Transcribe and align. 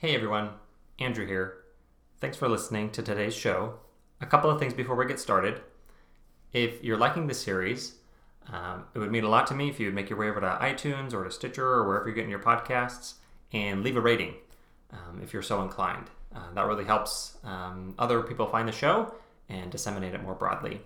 Hey 0.00 0.14
everyone, 0.14 0.52
Andrew 0.98 1.26
here. 1.26 1.58
Thanks 2.22 2.38
for 2.38 2.48
listening 2.48 2.88
to 2.92 3.02
today's 3.02 3.34
show. 3.34 3.80
A 4.22 4.24
couple 4.24 4.48
of 4.48 4.58
things 4.58 4.72
before 4.72 4.96
we 4.96 5.04
get 5.04 5.20
started. 5.20 5.60
If 6.54 6.82
you're 6.82 6.96
liking 6.96 7.26
this 7.26 7.42
series, 7.42 7.96
um, 8.50 8.84
it 8.94 8.98
would 8.98 9.12
mean 9.12 9.24
a 9.24 9.28
lot 9.28 9.46
to 9.48 9.54
me 9.54 9.68
if 9.68 9.78
you 9.78 9.88
would 9.88 9.94
make 9.94 10.08
your 10.08 10.18
way 10.18 10.30
over 10.30 10.40
to 10.40 10.58
iTunes 10.58 11.12
or 11.12 11.24
to 11.24 11.30
Stitcher 11.30 11.66
or 11.66 11.86
wherever 11.86 12.06
you're 12.06 12.14
getting 12.14 12.30
your 12.30 12.38
podcasts 12.38 13.16
and 13.52 13.82
leave 13.82 13.98
a 13.98 14.00
rating 14.00 14.36
um, 14.90 15.20
if 15.22 15.34
you're 15.34 15.42
so 15.42 15.60
inclined. 15.60 16.06
Uh, 16.34 16.50
that 16.54 16.64
really 16.64 16.86
helps 16.86 17.36
um, 17.44 17.94
other 17.98 18.22
people 18.22 18.46
find 18.46 18.66
the 18.66 18.72
show 18.72 19.14
and 19.50 19.70
disseminate 19.70 20.14
it 20.14 20.22
more 20.22 20.34
broadly. 20.34 20.80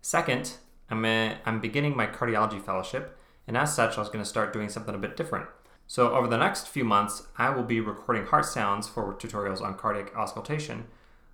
Second, 0.00 0.54
I'm, 0.88 1.04
a, 1.04 1.36
I'm 1.44 1.60
beginning 1.60 1.94
my 1.94 2.06
cardiology 2.06 2.64
fellowship, 2.64 3.18
and 3.46 3.54
as 3.54 3.74
such, 3.74 3.98
I 3.98 4.00
was 4.00 4.08
going 4.08 4.24
to 4.24 4.30
start 4.30 4.54
doing 4.54 4.70
something 4.70 4.94
a 4.94 4.98
bit 4.98 5.14
different. 5.14 5.46
So, 5.90 6.14
over 6.14 6.28
the 6.28 6.38
next 6.38 6.68
few 6.68 6.84
months, 6.84 7.26
I 7.36 7.50
will 7.50 7.64
be 7.64 7.80
recording 7.80 8.24
heart 8.26 8.44
sounds 8.44 8.86
for 8.86 9.12
tutorials 9.12 9.60
on 9.60 9.76
cardiac 9.76 10.14
auscultation 10.14 10.86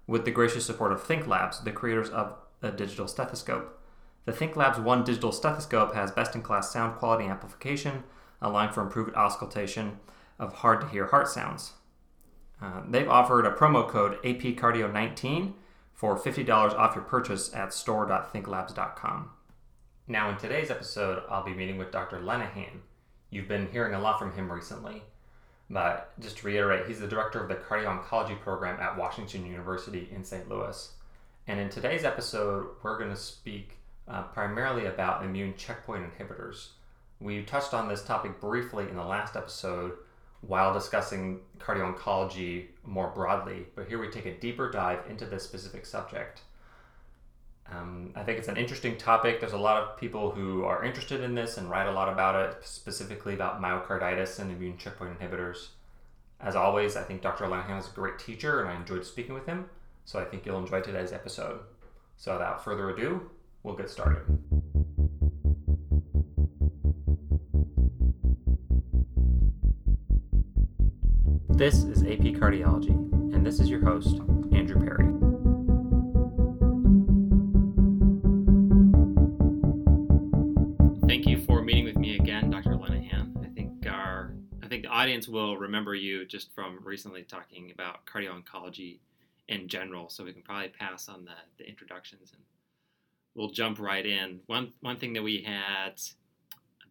with 0.06 0.24
the 0.24 0.30
gracious 0.30 0.64
support 0.64 0.92
of 0.92 1.06
Thinklabs, 1.06 1.62
the 1.62 1.72
creators 1.72 2.08
of 2.08 2.38
a 2.62 2.70
digital 2.70 3.06
stethoscope. 3.06 3.78
The 4.24 4.32
Thinklabs 4.32 4.82
One 4.82 5.04
digital 5.04 5.30
stethoscope 5.30 5.92
has 5.92 6.10
best 6.10 6.34
in 6.34 6.40
class 6.40 6.72
sound 6.72 6.96
quality 6.96 7.26
amplification, 7.26 8.04
allowing 8.40 8.72
for 8.72 8.80
improved 8.80 9.14
auscultation 9.14 9.98
of 10.38 10.54
hard 10.54 10.80
to 10.80 10.88
hear 10.88 11.08
heart 11.08 11.28
sounds. 11.28 11.72
Uh, 12.58 12.80
they've 12.88 13.10
offered 13.10 13.44
a 13.44 13.50
promo 13.50 13.86
code 13.86 14.16
APCardio19 14.22 15.52
for 15.92 16.18
$50 16.18 16.48
off 16.48 16.94
your 16.94 17.04
purchase 17.04 17.54
at 17.54 17.74
store.thinklabs.com. 17.74 19.28
Now, 20.08 20.30
in 20.30 20.38
today's 20.38 20.70
episode, 20.70 21.24
I'll 21.28 21.44
be 21.44 21.52
meeting 21.52 21.76
with 21.76 21.92
Dr. 21.92 22.20
Lenihan. 22.20 22.80
You've 23.30 23.48
been 23.48 23.68
hearing 23.72 23.94
a 23.94 24.00
lot 24.00 24.18
from 24.18 24.32
him 24.32 24.50
recently, 24.50 25.02
but 25.68 26.12
just 26.20 26.38
to 26.38 26.46
reiterate, 26.46 26.86
he's 26.86 27.00
the 27.00 27.08
director 27.08 27.42
of 27.42 27.48
the 27.48 27.56
cardio 27.56 28.00
oncology 28.00 28.40
program 28.40 28.80
at 28.80 28.96
Washington 28.96 29.44
University 29.46 30.08
in 30.14 30.24
St. 30.24 30.48
Louis. 30.48 30.92
And 31.48 31.60
in 31.60 31.68
today's 31.68 32.04
episode, 32.04 32.68
we're 32.82 32.98
going 32.98 33.10
to 33.10 33.16
speak 33.16 33.78
uh, 34.08 34.22
primarily 34.22 34.86
about 34.86 35.24
immune 35.24 35.54
checkpoint 35.56 36.04
inhibitors. 36.04 36.68
We 37.20 37.42
touched 37.42 37.74
on 37.74 37.88
this 37.88 38.04
topic 38.04 38.40
briefly 38.40 38.88
in 38.88 38.96
the 38.96 39.04
last 39.04 39.36
episode 39.36 39.92
while 40.42 40.72
discussing 40.72 41.40
cardio 41.58 41.94
oncology 41.94 42.66
more 42.84 43.10
broadly, 43.10 43.66
but 43.74 43.88
here 43.88 43.98
we 43.98 44.08
take 44.08 44.26
a 44.26 44.38
deeper 44.38 44.70
dive 44.70 45.00
into 45.08 45.24
this 45.24 45.42
specific 45.42 45.86
subject. 45.86 46.42
I 48.16 48.22
think 48.22 48.38
it's 48.38 48.48
an 48.48 48.56
interesting 48.56 48.96
topic. 48.96 49.40
There's 49.40 49.52
a 49.52 49.58
lot 49.58 49.82
of 49.82 49.98
people 49.98 50.30
who 50.30 50.64
are 50.64 50.82
interested 50.82 51.20
in 51.20 51.34
this 51.34 51.58
and 51.58 51.68
write 51.68 51.86
a 51.86 51.92
lot 51.92 52.10
about 52.10 52.34
it, 52.34 52.66
specifically 52.66 53.34
about 53.34 53.60
myocarditis 53.60 54.38
and 54.38 54.50
immune 54.50 54.78
checkpoint 54.78 55.20
inhibitors. 55.20 55.68
As 56.40 56.56
always, 56.56 56.96
I 56.96 57.02
think 57.02 57.20
Dr. 57.20 57.44
Lenihan 57.44 57.78
is 57.78 57.88
a 57.88 57.90
great 57.90 58.18
teacher 58.18 58.62
and 58.62 58.70
I 58.70 58.76
enjoyed 58.76 59.04
speaking 59.04 59.34
with 59.34 59.44
him, 59.44 59.66
so 60.06 60.18
I 60.18 60.24
think 60.24 60.46
you'll 60.46 60.58
enjoy 60.58 60.80
today's 60.80 61.12
episode. 61.12 61.60
So, 62.16 62.32
without 62.32 62.64
further 62.64 62.88
ado, 62.88 63.30
we'll 63.62 63.76
get 63.76 63.90
started. 63.90 64.22
This 71.50 71.84
is 71.84 72.02
AP 72.02 72.34
Cardiology, 72.40 72.90
and 73.34 73.44
this 73.44 73.60
is 73.60 73.68
your 73.68 73.84
host, 73.84 74.20
Andrew 74.52 74.82
Perry. 74.82 75.15
Audience 85.16 85.28
will 85.28 85.56
remember 85.56 85.94
you 85.94 86.26
just 86.26 86.54
from 86.54 86.78
recently 86.84 87.22
talking 87.22 87.70
about 87.72 88.04
cardio 88.04 88.38
oncology 88.38 88.98
in 89.48 89.66
general, 89.66 90.10
so 90.10 90.22
we 90.22 90.32
can 90.32 90.42
probably 90.42 90.68
pass 90.68 91.08
on 91.08 91.24
the, 91.24 91.30
the 91.56 91.66
introductions 91.66 92.32
and 92.34 92.42
we'll 93.34 93.48
jump 93.48 93.78
right 93.78 94.04
in. 94.04 94.40
One 94.44 94.74
one 94.80 94.98
thing 94.98 95.14
that 95.14 95.22
we 95.22 95.40
had 95.40 95.94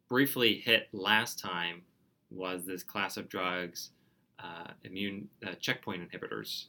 briefly 0.09 0.55
hit 0.55 0.87
last 0.91 1.37
time 1.37 1.83
was 2.31 2.65
this 2.65 2.81
class 2.81 3.15
of 3.15 3.29
drugs, 3.29 3.91
uh, 4.39 4.71
immune 4.83 5.29
uh, 5.45 5.53
checkpoint 5.59 6.01
inhibitors, 6.09 6.65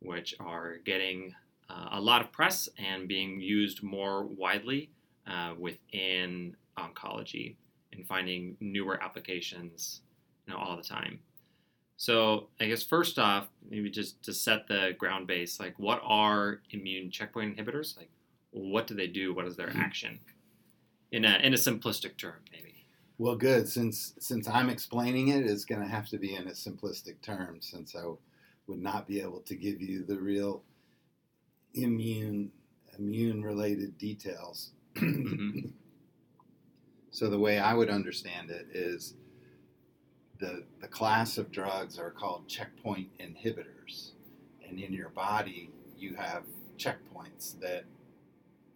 which 0.00 0.34
are 0.40 0.78
getting 0.84 1.32
uh, 1.70 1.90
a 1.92 2.00
lot 2.00 2.22
of 2.22 2.32
press 2.32 2.68
and 2.76 3.06
being 3.06 3.40
used 3.40 3.84
more 3.84 4.24
widely 4.24 4.90
uh, 5.28 5.54
within 5.56 6.56
oncology 6.76 7.54
and 7.92 8.04
finding 8.04 8.56
newer 8.58 9.00
applications 9.00 10.00
you 10.48 10.54
know, 10.54 10.60
all 10.60 10.76
the 10.76 10.82
time. 10.82 11.20
So 11.96 12.48
I 12.60 12.66
guess 12.66 12.82
first 12.82 13.18
off, 13.18 13.48
maybe 13.68 13.90
just 13.90 14.22
to 14.24 14.32
set 14.32 14.66
the 14.66 14.94
ground 14.96 15.26
base, 15.26 15.60
like 15.60 15.78
what 15.78 16.00
are 16.04 16.60
immune 16.70 17.10
checkpoint 17.10 17.56
inhibitors? 17.56 17.96
Like 17.96 18.10
what 18.50 18.86
do 18.86 18.94
they 18.94 19.08
do? 19.08 19.34
What 19.34 19.46
is 19.46 19.56
their 19.56 19.76
action? 19.76 20.18
In 21.12 21.24
a 21.24 21.38
in 21.38 21.54
a 21.54 21.56
simplistic 21.56 22.16
term, 22.16 22.40
maybe. 22.52 22.74
Well, 23.18 23.34
good. 23.34 23.68
Since 23.68 24.14
since 24.20 24.48
I'm 24.48 24.70
explaining 24.70 25.28
it, 25.28 25.44
it's 25.44 25.64
going 25.64 25.80
to 25.80 25.88
have 25.88 26.08
to 26.10 26.18
be 26.18 26.34
in 26.34 26.46
a 26.46 26.52
simplistic 26.52 27.20
term, 27.20 27.60
since 27.60 27.96
I 27.96 28.04
would 28.68 28.80
not 28.80 29.06
be 29.08 29.20
able 29.20 29.40
to 29.40 29.56
give 29.56 29.80
you 29.80 30.04
the 30.04 30.18
real 30.18 30.62
immune 31.74 32.52
immune 32.98 33.42
related 33.42 33.98
details. 33.98 34.72
Mhm. 34.94 35.72
So 37.10 37.28
the 37.28 37.38
way 37.38 37.58
I 37.58 37.74
would 37.74 37.90
understand 37.90 38.50
it 38.50 38.68
is 38.72 39.14
the 40.38 40.64
the 40.80 40.88
class 40.88 41.38
of 41.38 41.50
drugs 41.50 41.98
are 41.98 42.10
called 42.10 42.48
checkpoint 42.48 43.08
inhibitors, 43.18 44.12
and 44.68 44.78
in 44.78 44.92
your 44.92 45.08
body 45.10 45.70
you 45.96 46.14
have 46.14 46.44
checkpoints 46.78 47.58
that 47.60 47.84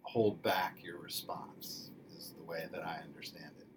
hold 0.01 0.41
back 0.43 0.77
your 0.83 0.97
response. 0.99 1.89
Is 2.17 2.33
the 2.37 2.43
way 2.43 2.67
that 2.71 2.85
I 2.85 2.99
understand 3.03 3.51
it. 3.59 3.67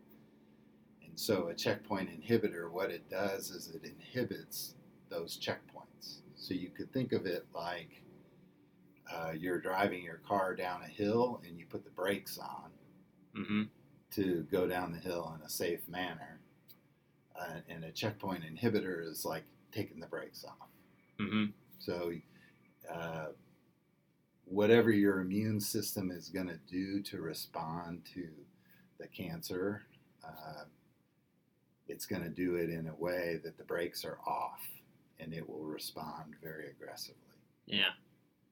And 1.06 1.18
so 1.18 1.48
a 1.48 1.54
checkpoint 1.54 2.10
inhibitor, 2.10 2.70
what 2.70 2.90
it 2.90 3.08
does 3.08 3.50
is 3.50 3.68
it 3.68 3.84
inhibits 3.84 4.74
those 5.08 5.38
checkpoints. 5.38 6.18
So 6.36 6.54
you 6.54 6.68
could 6.70 6.92
think 6.92 7.12
of 7.12 7.24
it 7.26 7.46
like 7.54 8.02
uh, 9.12 9.32
you're 9.38 9.60
driving 9.60 10.02
your 10.02 10.20
car 10.26 10.54
down 10.54 10.82
a 10.82 10.88
hill 10.88 11.40
and 11.46 11.58
you 11.58 11.64
put 11.66 11.84
the 11.84 11.90
brakes 11.90 12.38
on 12.38 12.70
Mm-hmm. 13.36 13.62
to 14.12 14.46
go 14.50 14.66
down 14.66 14.92
the 14.92 14.98
hill 14.98 15.34
in 15.38 15.44
a 15.44 15.48
safe 15.50 15.86
manner. 15.88 16.40
Uh, 17.38 17.60
and 17.68 17.84
a 17.84 17.92
checkpoint 17.92 18.42
inhibitor 18.44 19.06
is 19.06 19.24
like 19.24 19.44
taking 19.72 20.00
the 20.00 20.06
brakes 20.06 20.44
off. 20.44 20.68
Mm-hmm. 21.20 21.46
So, 21.78 22.12
uh, 22.92 23.26
whatever 24.44 24.90
your 24.90 25.20
immune 25.20 25.60
system 25.60 26.10
is 26.10 26.28
going 26.28 26.48
to 26.48 26.58
do 26.70 27.02
to 27.02 27.20
respond 27.20 28.02
to 28.14 28.28
the 28.98 29.06
cancer, 29.08 29.82
uh, 30.24 30.64
it's 31.88 32.06
going 32.06 32.22
to 32.22 32.28
do 32.28 32.54
it 32.56 32.70
in 32.70 32.88
a 32.88 32.94
way 32.94 33.40
that 33.44 33.58
the 33.58 33.64
brakes 33.64 34.04
are 34.04 34.18
off 34.26 34.62
and 35.20 35.32
it 35.32 35.46
will 35.48 35.64
respond 35.64 36.34
very 36.42 36.70
aggressively. 36.70 37.20
Yeah. 37.66 37.90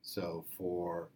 So, 0.02 0.44
for 0.58 1.08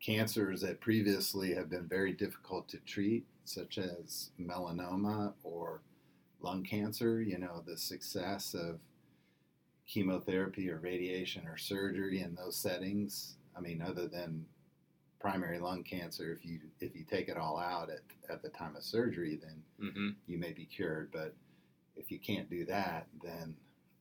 cancers 0.00 0.60
that 0.62 0.80
previously 0.80 1.54
have 1.54 1.70
been 1.70 1.86
very 1.86 2.12
difficult 2.12 2.68
to 2.68 2.78
treat, 2.78 3.26
such 3.44 3.78
as 3.78 4.30
melanoma 4.40 5.32
or 5.42 5.80
lung 6.40 6.62
cancer, 6.62 7.20
you 7.22 7.38
know, 7.38 7.62
the 7.66 7.76
success 7.76 8.54
of 8.54 8.80
chemotherapy 9.86 10.70
or 10.70 10.78
radiation 10.78 11.46
or 11.46 11.56
surgery 11.56 12.20
in 12.20 12.34
those 12.34 12.56
settings, 12.56 13.36
I 13.56 13.60
mean, 13.60 13.82
other 13.82 14.06
than 14.06 14.44
primary 15.20 15.58
lung 15.58 15.82
cancer, 15.82 16.32
if 16.32 16.44
you 16.44 16.60
if 16.80 16.94
you 16.94 17.04
take 17.04 17.28
it 17.28 17.36
all 17.36 17.58
out 17.58 17.90
at, 17.90 18.00
at 18.32 18.42
the 18.42 18.50
time 18.50 18.76
of 18.76 18.82
surgery, 18.82 19.38
then 19.42 19.62
Mm-hmm. 19.80 20.08
you 20.26 20.38
may 20.38 20.52
be 20.52 20.64
cured. 20.64 21.10
But 21.12 21.34
if 21.96 22.10
you 22.10 22.18
can't 22.18 22.50
do 22.50 22.64
that, 22.66 23.06
then 23.22 23.54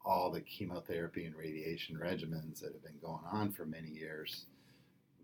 all 0.03 0.31
the 0.31 0.41
chemotherapy 0.41 1.25
and 1.25 1.35
radiation 1.35 1.95
regimens 1.97 2.59
that 2.61 2.73
have 2.73 2.83
been 2.83 2.97
going 3.01 3.23
on 3.31 3.51
for 3.51 3.65
many 3.65 3.89
years 3.89 4.45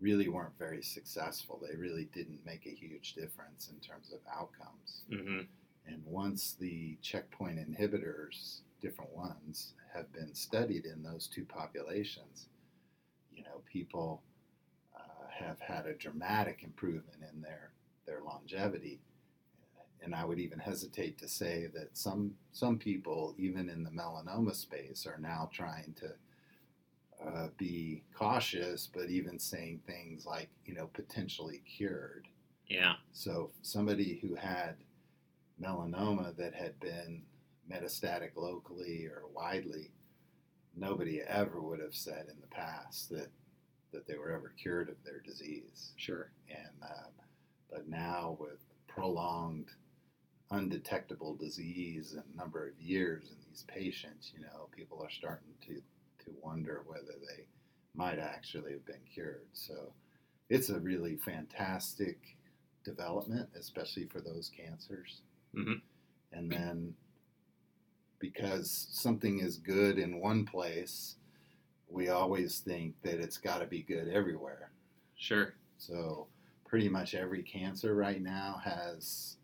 really 0.00 0.28
weren't 0.28 0.56
very 0.58 0.82
successful. 0.82 1.60
They 1.60 1.76
really 1.76 2.08
didn't 2.14 2.38
make 2.46 2.66
a 2.66 2.70
huge 2.74 3.14
difference 3.14 3.68
in 3.68 3.80
terms 3.80 4.12
of 4.12 4.20
outcomes. 4.32 5.02
Mm-hmm. 5.10 5.40
And 5.86 6.02
once 6.04 6.56
the 6.58 6.96
checkpoint 7.02 7.58
inhibitors, 7.58 8.60
different 8.80 9.14
ones, 9.14 9.74
have 9.94 10.12
been 10.12 10.34
studied 10.34 10.86
in 10.86 11.02
those 11.02 11.26
two 11.26 11.44
populations, 11.44 12.48
you 13.32 13.42
know, 13.44 13.62
people 13.70 14.22
uh, 14.96 15.26
have 15.30 15.60
had 15.60 15.86
a 15.86 15.94
dramatic 15.94 16.62
improvement 16.62 17.20
in 17.32 17.40
their, 17.40 17.70
their 18.06 18.22
longevity. 18.22 19.00
And 20.02 20.14
I 20.14 20.24
would 20.24 20.38
even 20.38 20.58
hesitate 20.58 21.16
to 21.18 21.28
say 21.28 21.68
that 21.74 21.96
some 21.96 22.34
some 22.52 22.76
people, 22.78 23.34
even 23.38 23.70
in 23.70 23.82
the 23.82 23.90
melanoma 23.90 24.54
space, 24.54 25.06
are 25.06 25.18
now 25.18 25.48
trying 25.50 25.94
to 26.00 27.26
uh, 27.26 27.48
be 27.56 28.02
cautious, 28.14 28.86
but 28.92 29.08
even 29.08 29.38
saying 29.38 29.80
things 29.86 30.26
like, 30.26 30.50
you 30.66 30.74
know, 30.74 30.90
potentially 30.92 31.62
cured. 31.64 32.28
Yeah. 32.68 32.94
So 33.12 33.50
somebody 33.62 34.18
who 34.20 34.34
had 34.34 34.76
melanoma 35.60 36.36
that 36.36 36.54
had 36.54 36.78
been 36.80 37.22
metastatic 37.70 38.30
locally 38.36 39.06
or 39.06 39.22
widely, 39.32 39.90
nobody 40.76 41.20
ever 41.26 41.60
would 41.60 41.80
have 41.80 41.94
said 41.94 42.26
in 42.28 42.40
the 42.40 42.46
past 42.48 43.10
that 43.10 43.28
that 43.92 44.06
they 44.08 44.16
were 44.16 44.32
ever 44.32 44.52
cured 44.60 44.88
of 44.88 44.96
their 45.04 45.20
disease. 45.20 45.92
Sure. 45.96 46.32
And 46.50 46.82
uh, 46.82 47.10
but 47.70 47.88
now 47.88 48.36
with 48.40 48.58
prolonged 48.88 49.68
undetectable 50.50 51.34
disease 51.36 52.12
and 52.12 52.36
number 52.36 52.68
of 52.68 52.80
years 52.80 53.30
in 53.30 53.36
these 53.48 53.64
patients, 53.68 54.32
you 54.36 54.42
know, 54.42 54.68
people 54.76 55.00
are 55.02 55.10
starting 55.10 55.54
to 55.66 55.76
to 56.24 56.30
wonder 56.42 56.82
whether 56.86 57.14
they 57.28 57.44
might 57.94 58.18
actually 58.18 58.72
have 58.72 58.86
been 58.86 59.00
cured. 59.12 59.46
So 59.52 59.92
it's 60.48 60.70
a 60.70 60.80
really 60.80 61.16
fantastic 61.16 62.18
development, 62.84 63.48
especially 63.58 64.06
for 64.06 64.20
those 64.20 64.50
cancers. 64.56 65.22
Mhm. 65.54 65.82
And 66.32 66.50
then 66.50 66.96
because 68.18 68.70
something 68.90 69.38
is 69.40 69.58
good 69.58 69.98
in 69.98 70.20
one 70.20 70.44
place, 70.44 71.16
we 71.88 72.08
always 72.08 72.60
think 72.60 73.00
that 73.02 73.20
it's 73.20 73.38
got 73.38 73.58
to 73.58 73.66
be 73.66 73.82
good 73.82 74.08
everywhere. 74.08 74.72
Sure. 75.16 75.54
So 75.78 76.26
pretty 76.64 76.88
much 76.88 77.14
every 77.14 77.42
cancer 77.42 77.94
right 77.94 78.20
now 78.20 78.60
has 78.64 79.36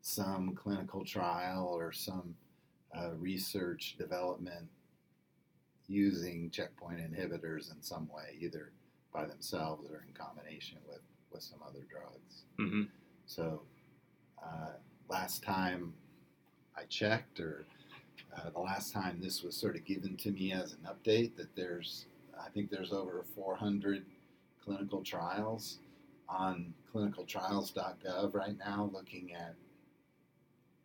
some 0.00 0.54
clinical 0.54 1.04
trial 1.04 1.66
or 1.66 1.92
some 1.92 2.34
uh, 2.96 3.12
research 3.16 3.96
development 3.98 4.68
using 5.88 6.50
checkpoint 6.50 7.00
inhibitors 7.00 7.74
in 7.74 7.82
some 7.82 8.08
way, 8.08 8.36
either 8.40 8.72
by 9.12 9.26
themselves 9.26 9.90
or 9.90 10.04
in 10.06 10.14
combination 10.14 10.78
with, 10.86 11.00
with 11.32 11.42
some 11.42 11.58
other 11.66 11.84
drugs. 11.90 12.44
hmm 12.56 12.84
So 13.26 13.62
uh, 14.42 14.74
last 15.10 15.42
time 15.42 15.92
I 16.76 16.84
checked, 16.84 17.40
or 17.40 17.64
uh, 18.36 18.50
the 18.50 18.60
last 18.60 18.92
time 18.92 19.18
this 19.20 19.42
was 19.42 19.56
sort 19.56 19.76
of 19.76 19.84
given 19.84 20.16
to 20.18 20.30
me 20.30 20.52
as 20.52 20.72
an 20.72 20.86
update, 20.88 21.36
that 21.36 21.54
there's, 21.56 22.06
I 22.40 22.48
think 22.48 22.70
there's 22.70 22.92
over 22.92 23.24
400 23.34 24.04
clinical 24.64 25.02
trials 25.02 25.78
on 26.28 26.72
clinicaltrials.gov 26.94 28.34
right 28.34 28.56
now 28.58 28.88
looking 28.92 29.34
at, 29.34 29.54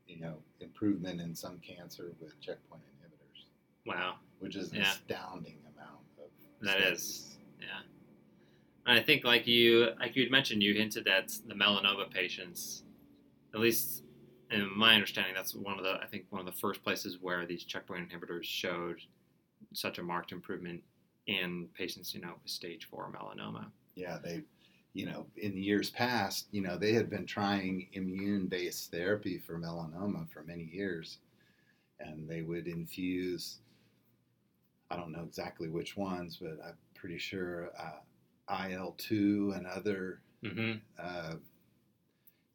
you 0.07 0.19
know, 0.19 0.36
improvement 0.60 1.22
in 1.22 1.36
some 1.36 1.60
cancer 1.60 2.12
with 2.19 2.39
checkpoint 2.42 2.81
inhibitors, 2.83 3.45
Wow. 3.86 4.16
which 4.39 4.56
is 4.56 4.72
an 4.72 4.77
Yeah. 4.80 4.92
astounding 4.92 5.60
amount 5.75 6.00
of 6.18 6.30
That 6.62 6.80
studies. 6.80 6.98
is. 7.00 7.38
Yeah. 7.62 7.81
And 8.88 9.00
I 9.00 9.04
think, 9.04 9.24
like 9.24 9.45
you, 9.48 9.92
like 10.00 10.16
you 10.16 10.24
had 10.24 10.31
mentioned, 10.31 10.62
you 10.63 10.74
hinted 10.74 11.07
at 11.07 11.30
the 11.48 11.54
melanoma 11.56 12.10
patients. 12.12 12.83
At 13.54 13.60
least, 13.60 14.04
in 14.51 14.69
my 14.77 14.94
understanding, 14.94 15.33
that's 15.36 15.56
one 15.56 15.77
of 15.77 15.83
the, 15.83 15.94
I 16.01 16.06
think, 16.07 16.25
one 16.30 16.39
of 16.39 16.45
the 16.45 16.59
first 16.59 16.83
places 16.83 17.18
where 17.21 17.45
these 17.45 17.63
checkpoint 17.63 18.09
inhibitors 18.09 18.44
showed 18.44 19.00
such 19.74 19.97
a 20.00 20.03
marked 20.03 20.31
improvement 20.31 20.83
in 21.27 21.68
patients, 21.74 22.13
you 22.13 22.21
know, 22.21 22.33
with 22.42 22.51
stage 22.51 22.86
four 22.89 23.12
melanoma. 23.12 23.65
yeah, 23.95 24.18
they, 24.24 24.44
you 24.94 25.06
know, 25.06 25.25
in 25.38 25.53
the 25.56 25.62
years 25.62 25.89
past, 25.89 26.47
you 26.51 26.62
know, 26.62 26.77
they 26.77 26.94
had 26.94 27.09
been 27.09 27.25
trying 27.25 27.88
immune 27.94 28.47
based 28.47 28.92
therapy 28.92 29.38
for 29.39 29.57
melanoma 29.57 30.30
for 30.30 30.44
many 30.44 30.63
years. 30.71 31.19
And 32.00 32.27
they 32.27 32.41
would 32.41 32.68
infuse, 32.68 33.59
I 34.91 34.98
don't 34.98 35.12
know 35.12 35.24
exactly 35.24 35.69
which 35.69 35.95
ones, 35.98 36.38
but 36.41 36.57
I'm 36.65 36.77
pretty 36.94 37.18
sure 37.18 37.71
uh, 37.80 38.68
IL 38.69 38.95
2 38.98 39.53
and 39.56 39.65
other 39.68 40.21
Mm-hmm. 40.44 40.74
uh, 41.00 41.36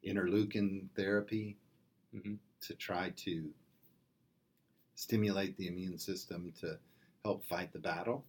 interleukin 0.05 0.87
therapy 0.95 1.57
Mhm. 2.13 2.39
to 2.61 2.75
try 2.75 3.09
to 3.11 3.53
stimulate 4.95 5.57
the 5.57 5.67
immune 5.67 5.97
system 5.97 6.51
to 6.53 6.79
help 7.23 7.43
fight 7.45 7.71
the 7.73 7.79
battle. 7.79 8.25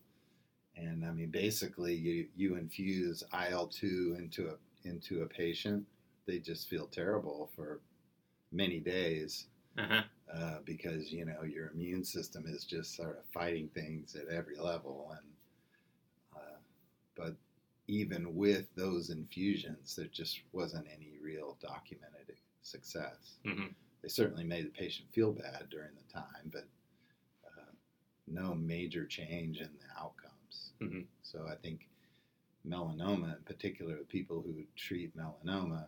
And 0.76 1.04
I 1.04 1.12
mean, 1.12 1.30
basically, 1.30 1.94
you, 1.94 2.28
you 2.36 2.56
infuse 2.56 3.24
IL 3.32 3.68
two 3.68 4.16
into 4.18 4.50
a 4.50 4.58
into 4.88 5.22
a 5.22 5.28
patient, 5.28 5.86
they 6.26 6.40
just 6.40 6.68
feel 6.68 6.88
terrible 6.88 7.50
for 7.56 7.82
many 8.52 8.80
days 8.80 9.48
Uh-huh. 9.76 10.02
uh, 10.32 10.60
because 10.64 11.12
you 11.12 11.24
know 11.26 11.42
your 11.42 11.70
immune 11.70 12.04
system 12.04 12.46
is 12.46 12.64
just 12.64 12.94
sort 12.96 13.18
of 13.18 13.24
fighting 13.34 13.68
things 13.70 14.16
at 14.16 14.28
every 14.28 14.56
level 14.58 15.12
and 15.18 15.32
uh, 16.36 16.58
but 17.16 17.36
even 17.88 18.34
with 18.36 18.74
those 18.74 19.10
infusions 19.10 19.96
there 19.96 20.06
just 20.06 20.42
wasn't 20.52 20.86
any 20.88 21.18
real 21.20 21.58
documented 21.60 22.31
success. 22.62 23.36
Hmm 23.46 23.68
they 24.02 24.08
certainly 24.08 24.42
made 24.44 24.66
the 24.66 24.70
patient 24.70 25.08
feel 25.12 25.32
bad 25.32 25.68
during 25.70 25.90
the 25.96 26.12
time 26.12 26.50
but 26.52 26.66
uh, 27.46 27.70
no 28.26 28.52
major 28.54 29.06
change 29.06 29.58
in 29.60 29.68
the 29.78 30.00
outcomes. 30.00 30.72
Mhm. 30.80 31.06
so 31.22 31.46
i 31.48 31.54
think 31.54 31.88
melanoma 32.66 33.36
in 33.36 33.42
particular 33.44 33.96
the 33.96 34.04
people 34.04 34.42
who 34.42 34.64
treat 34.76 35.16
melanoma 35.16 35.84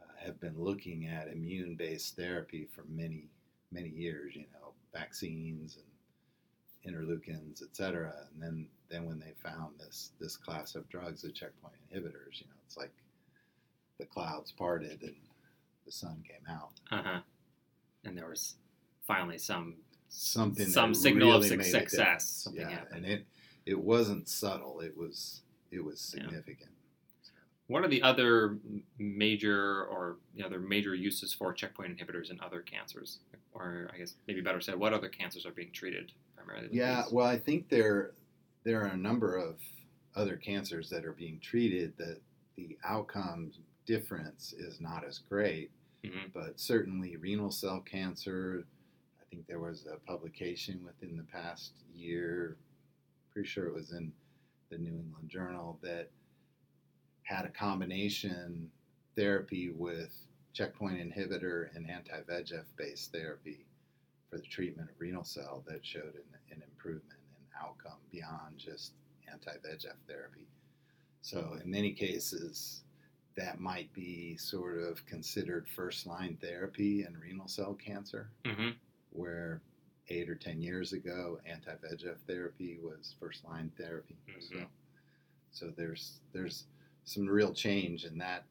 uh, 0.00 0.04
have 0.24 0.40
been 0.40 0.56
looking 0.56 1.06
at 1.08 1.28
immune-based 1.28 2.14
therapy 2.16 2.64
for 2.72 2.84
many 2.88 3.28
many 3.72 3.88
years 3.88 4.34
you 4.36 4.46
know 4.52 4.72
vaccines 4.92 5.76
and 5.76 6.94
interleukins 6.94 7.62
et 7.62 7.74
cetera. 7.76 8.26
And 8.32 8.42
then 8.42 8.68
then 8.88 9.04
when 9.04 9.18
they 9.18 9.32
found 9.42 9.78
this 9.78 10.12
this 10.20 10.36
class 10.36 10.74
of 10.74 10.88
drugs 10.88 11.22
the 11.22 11.30
checkpoint 11.32 11.74
inhibitors 11.92 12.40
you 12.40 12.46
know 12.46 12.60
it's 12.64 12.76
like 12.76 12.92
the 13.98 14.06
clouds 14.06 14.52
parted 14.52 15.02
and 15.02 15.16
the 15.84 15.92
sun 15.92 16.22
came 16.26 16.46
out 16.48 16.72
Uh-huh. 16.90 17.20
And 18.04 18.16
there 18.16 18.28
was 18.28 18.56
finally 19.06 19.38
some 19.38 19.76
something 20.08 20.66
some 20.66 20.94
signal 20.94 21.32
of 21.34 21.42
really 21.44 21.58
a 21.60 21.64
success. 21.64 22.26
Something 22.26 22.62
yeah 22.62 22.70
happened. 22.70 23.04
and 23.04 23.12
it 23.14 23.26
it 23.66 23.78
wasn't 23.78 24.28
subtle 24.28 24.80
it 24.80 24.96
was 24.96 25.42
it 25.70 25.84
was 25.84 26.12
Yeah. 26.16 26.24
significant 26.24 26.70
What 27.68 27.84
are 27.84 27.88
the 27.88 28.02
other 28.02 28.58
major 28.98 29.84
or 29.84 30.16
the 30.34 30.42
other 30.44 30.58
major 30.58 30.94
uses 30.94 31.32
for 31.32 31.52
checkpoint 31.52 31.96
inhibitors 31.96 32.30
in 32.30 32.40
other 32.40 32.60
cancers? 32.62 33.20
Or 33.52 33.88
I 33.94 33.98
guess 33.98 34.14
maybe 34.26 34.40
better 34.40 34.60
said, 34.60 34.74
what 34.76 34.92
other 34.92 35.08
cancers 35.08 35.46
are 35.46 35.52
being 35.52 35.70
treated 35.72 36.10
primarily 36.36 36.68
Yeah, 36.72 37.02
these? 37.02 37.12
well, 37.12 37.26
I 37.26 37.38
think 37.38 37.68
there 37.68 38.12
there 38.64 38.80
are 38.82 38.86
a 38.88 38.96
number 38.96 39.36
of 39.36 39.60
other 40.16 40.36
cancers 40.36 40.90
that 40.90 41.04
are 41.04 41.12
being 41.12 41.38
treated 41.40 41.96
that 41.98 42.20
the 42.56 42.76
outcome 42.84 43.52
difference 43.90 44.52
is 44.52 44.80
not 44.80 45.04
as 45.04 45.18
great, 45.18 45.72
Mhm. 46.04 46.32
but 46.32 46.60
certainly 46.60 47.16
renal 47.16 47.50
cell 47.50 47.80
cancer. 47.80 48.64
I 49.20 49.24
think 49.24 49.48
there 49.48 49.58
was 49.58 49.84
a 49.86 49.96
publication 49.96 50.84
within 50.84 51.16
the 51.16 51.24
past 51.24 51.72
year, 51.92 52.56
pretty 53.32 53.48
sure 53.48 53.66
it 53.66 53.74
was 53.74 53.90
in 53.90 54.12
the 54.68 54.78
New 54.78 54.96
England 54.96 55.28
Journal, 55.28 55.76
that 55.82 56.08
had 57.24 57.44
a 57.44 57.50
combination 57.50 58.70
therapy 59.16 59.70
with 59.70 60.14
checkpoint 60.52 60.98
inhibitor 61.00 61.74
and 61.74 61.90
anti 61.90 62.22
VEGF 62.22 62.66
based 62.76 63.10
therapy 63.10 63.66
for 64.28 64.38
the 64.38 64.46
treatment 64.46 64.88
of 64.88 65.00
renal 65.00 65.24
cell 65.24 65.64
that 65.66 65.84
showed 65.84 66.14
an, 66.14 66.38
an 66.52 66.62
improvement 66.62 67.20
in 67.36 67.44
outcome 67.60 67.98
beyond 68.12 68.56
just 68.56 68.92
anti 69.26 69.56
VEGF 69.58 69.96
therapy. 70.06 70.46
So, 71.22 71.54
in 71.54 71.68
many 71.68 71.92
cases, 71.92 72.84
that 73.36 73.60
might 73.60 73.92
be 73.92 74.36
sort 74.36 74.78
of 74.78 75.04
considered 75.06 75.68
first 75.68 76.06
line 76.06 76.36
therapy 76.40 77.04
in 77.04 77.18
renal 77.18 77.48
cell 77.48 77.74
cancer, 77.74 78.30
Mhm. 78.44 78.76
where 79.10 79.62
eight 80.08 80.28
or 80.28 80.34
ten 80.34 80.60
years 80.60 80.92
ago, 80.92 81.40
anti 81.44 81.74
VEGF 81.76 82.18
therapy 82.26 82.78
was 82.78 83.14
first 83.20 83.44
line 83.44 83.70
therapy. 83.70 84.16
So, 84.40 84.56
Mhm. 84.56 84.68
so 85.52 85.70
there's 85.70 86.20
there's 86.32 86.66
some 87.04 87.26
real 87.28 87.54
change 87.54 88.04
in 88.04 88.18
that 88.18 88.46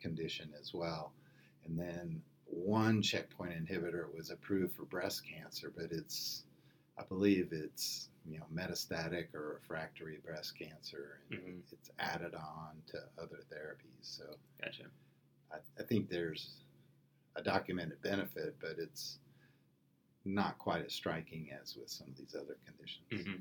condition 0.00 0.52
as 0.54 0.72
well. 0.72 1.12
And 1.64 1.78
then 1.78 2.22
one 2.46 3.02
checkpoint 3.02 3.52
inhibitor 3.66 4.12
was 4.12 4.30
approved 4.30 4.74
for 4.76 4.84
breast 4.84 5.24
cancer, 5.24 5.70
but 5.70 5.92
it's 5.92 6.44
I 6.98 7.04
believe 7.04 7.52
it's 7.52 8.10
you 8.26 8.38
know 8.38 8.44
metastatic 8.54 9.34
or 9.34 9.54
refractory 9.60 10.18
breast 10.24 10.56
cancer, 10.58 11.18
and 11.30 11.40
Mhm. 11.40 11.72
it's 11.72 11.90
added 11.98 12.34
on 12.34 12.82
to 12.88 12.98
other 13.18 13.40
therapies. 13.52 14.02
So 14.02 14.36
Gotcha. 14.62 14.84
I, 15.50 15.56
I 15.78 15.82
think 15.82 16.08
there's 16.08 16.62
a 17.36 17.42
documented 17.42 18.00
benefit, 18.02 18.56
but 18.60 18.78
it's 18.78 19.18
not 20.24 20.58
quite 20.58 20.84
as 20.84 20.92
striking 20.92 21.50
as 21.52 21.76
with 21.76 21.90
some 21.90 22.08
of 22.08 22.16
these 22.16 22.34
other 22.34 22.56
conditions. 22.64 23.04
hmm 23.10 23.40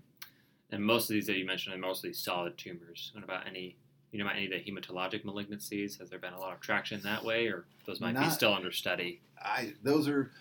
And 0.71 0.83
most 0.83 1.09
of 1.09 1.13
these 1.13 1.27
that 1.27 1.37
you 1.37 1.45
mentioned 1.45 1.75
are 1.75 1.77
mostly 1.77 2.13
solid 2.13 2.57
tumors. 2.57 3.11
What 3.13 3.23
about 3.23 3.45
any? 3.47 3.75
You 4.11 4.19
know 4.19 4.25
about 4.25 4.35
any 4.37 4.45
of 4.45 4.51
the 4.51 4.59
hematologic 4.71 5.23
malignancies? 5.23 5.97
Has 5.99 6.09
there 6.09 6.19
been 6.19 6.33
a 6.33 6.39
lot 6.39 6.53
of 6.53 6.59
traction 6.59 6.99
that 7.01 7.23
way, 7.23 7.47
or 7.47 7.65
those 7.85 8.01
might 8.01 8.17
be 8.19 8.29
still 8.29 8.53
under 8.53 8.71
study? 8.71 9.21
I 9.37 9.73
those 9.83 10.07
are 10.09 10.31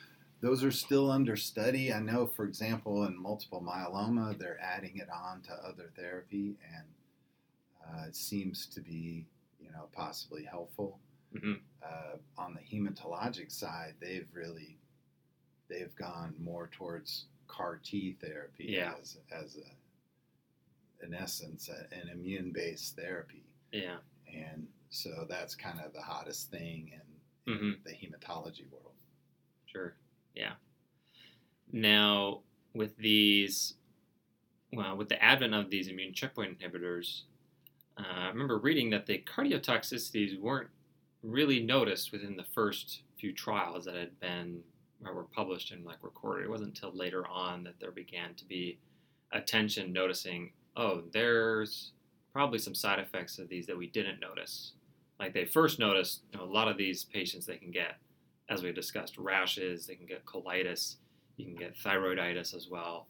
those 0.40 0.64
are 0.64 0.70
still 0.70 1.10
under 1.10 1.36
study. 1.36 1.92
I 1.92 2.00
know, 2.00 2.26
for 2.26 2.44
example, 2.44 3.04
in 3.04 3.20
multiple 3.20 3.60
myeloma, 3.62 4.38
they're 4.38 4.60
adding 4.60 4.96
it 4.96 5.08
on 5.10 5.42
to 5.42 5.52
other 5.52 5.90
therapy, 5.96 6.56
and 6.74 6.86
uh, 7.86 8.06
it 8.08 8.16
seems 8.16 8.66
to 8.68 8.80
be 8.80 9.26
you 9.60 9.70
know 9.72 9.88
possibly 9.92 10.44
helpful. 10.44 10.98
Mhm. 11.34 11.60
Uh, 11.82 12.16
on 12.38 12.54
the 12.54 12.60
hematologic 12.60 13.52
side, 13.52 13.94
they've 14.00 14.28
really 14.32 14.78
they've 15.68 15.94
gone 15.94 16.34
more 16.38 16.68
towards 16.72 17.26
CAR 17.46 17.76
T 17.82 18.16
therapy 18.20 18.66
Yeah. 18.68 18.94
as 19.00 19.18
as 19.30 19.56
a, 19.56 21.04
in 21.04 21.14
essence 21.14 21.68
a, 21.68 21.94
an 21.94 22.08
immune 22.08 22.50
based 22.52 22.96
therapy, 22.96 23.44
Yeah. 23.72 23.98
and 24.32 24.66
so 24.90 25.24
that's 25.28 25.54
kind 25.54 25.80
of 25.80 25.92
the 25.92 26.02
hottest 26.02 26.50
thing 26.50 26.92
in, 27.46 27.52
in 27.52 27.58
hmm 27.58 27.70
the 27.84 27.90
hematology 27.92 28.68
world. 28.70 28.94
Sure. 29.66 29.94
Yeah. 30.34 30.52
Now, 31.72 32.40
with 32.74 32.96
these, 32.96 33.74
well, 34.72 34.96
with 34.96 35.08
the 35.08 35.22
advent 35.22 35.54
of 35.54 35.70
these 35.70 35.88
immune 35.88 36.12
checkpoint 36.12 36.58
inhibitors, 36.58 37.22
uh, 37.98 38.02
I 38.06 38.28
remember 38.28 38.58
reading 38.58 38.90
that 38.90 39.06
the 39.06 39.22
cardiotoxicities 39.26 40.40
weren't 40.40 40.68
really 41.22 41.60
noticed 41.60 42.12
within 42.12 42.36
the 42.36 42.46
first 42.54 43.02
few 43.18 43.32
trials 43.32 43.84
that 43.84 43.94
had 43.94 44.18
been 44.20 44.62
or 45.04 45.14
were 45.14 45.24
published 45.24 45.70
and 45.70 45.84
like 45.84 46.02
recorded. 46.02 46.44
It 46.44 46.50
wasn't 46.50 46.70
until 46.70 46.96
later 46.96 47.26
on 47.26 47.64
that 47.64 47.78
there 47.80 47.90
began 47.90 48.34
to 48.34 48.44
be 48.44 48.78
attention 49.32 49.92
noticing, 49.92 50.52
oh, 50.76 51.02
there's 51.12 51.92
probably 52.32 52.58
some 52.58 52.74
side 52.74 52.98
effects 52.98 53.38
of 53.38 53.48
these 53.48 53.66
that 53.66 53.76
we 53.76 53.86
didn't 53.86 54.20
notice. 54.20 54.72
Like 55.18 55.32
they 55.32 55.44
first 55.44 55.78
noticed, 55.78 56.22
you 56.32 56.38
know, 56.38 56.44
a 56.44 56.46
lot 56.46 56.68
of 56.68 56.76
these 56.76 57.04
patients 57.04 57.46
they 57.46 57.56
can 57.56 57.70
get 57.70 57.96
as 58.50 58.64
we 58.64 58.72
discussed, 58.72 59.16
rashes, 59.16 59.86
they 59.86 59.94
can 59.94 60.06
get 60.06 60.26
colitis, 60.26 60.96
you 61.36 61.46
can 61.46 61.54
get 61.54 61.78
thyroiditis 61.78 62.54
as 62.54 62.68
well. 62.68 63.06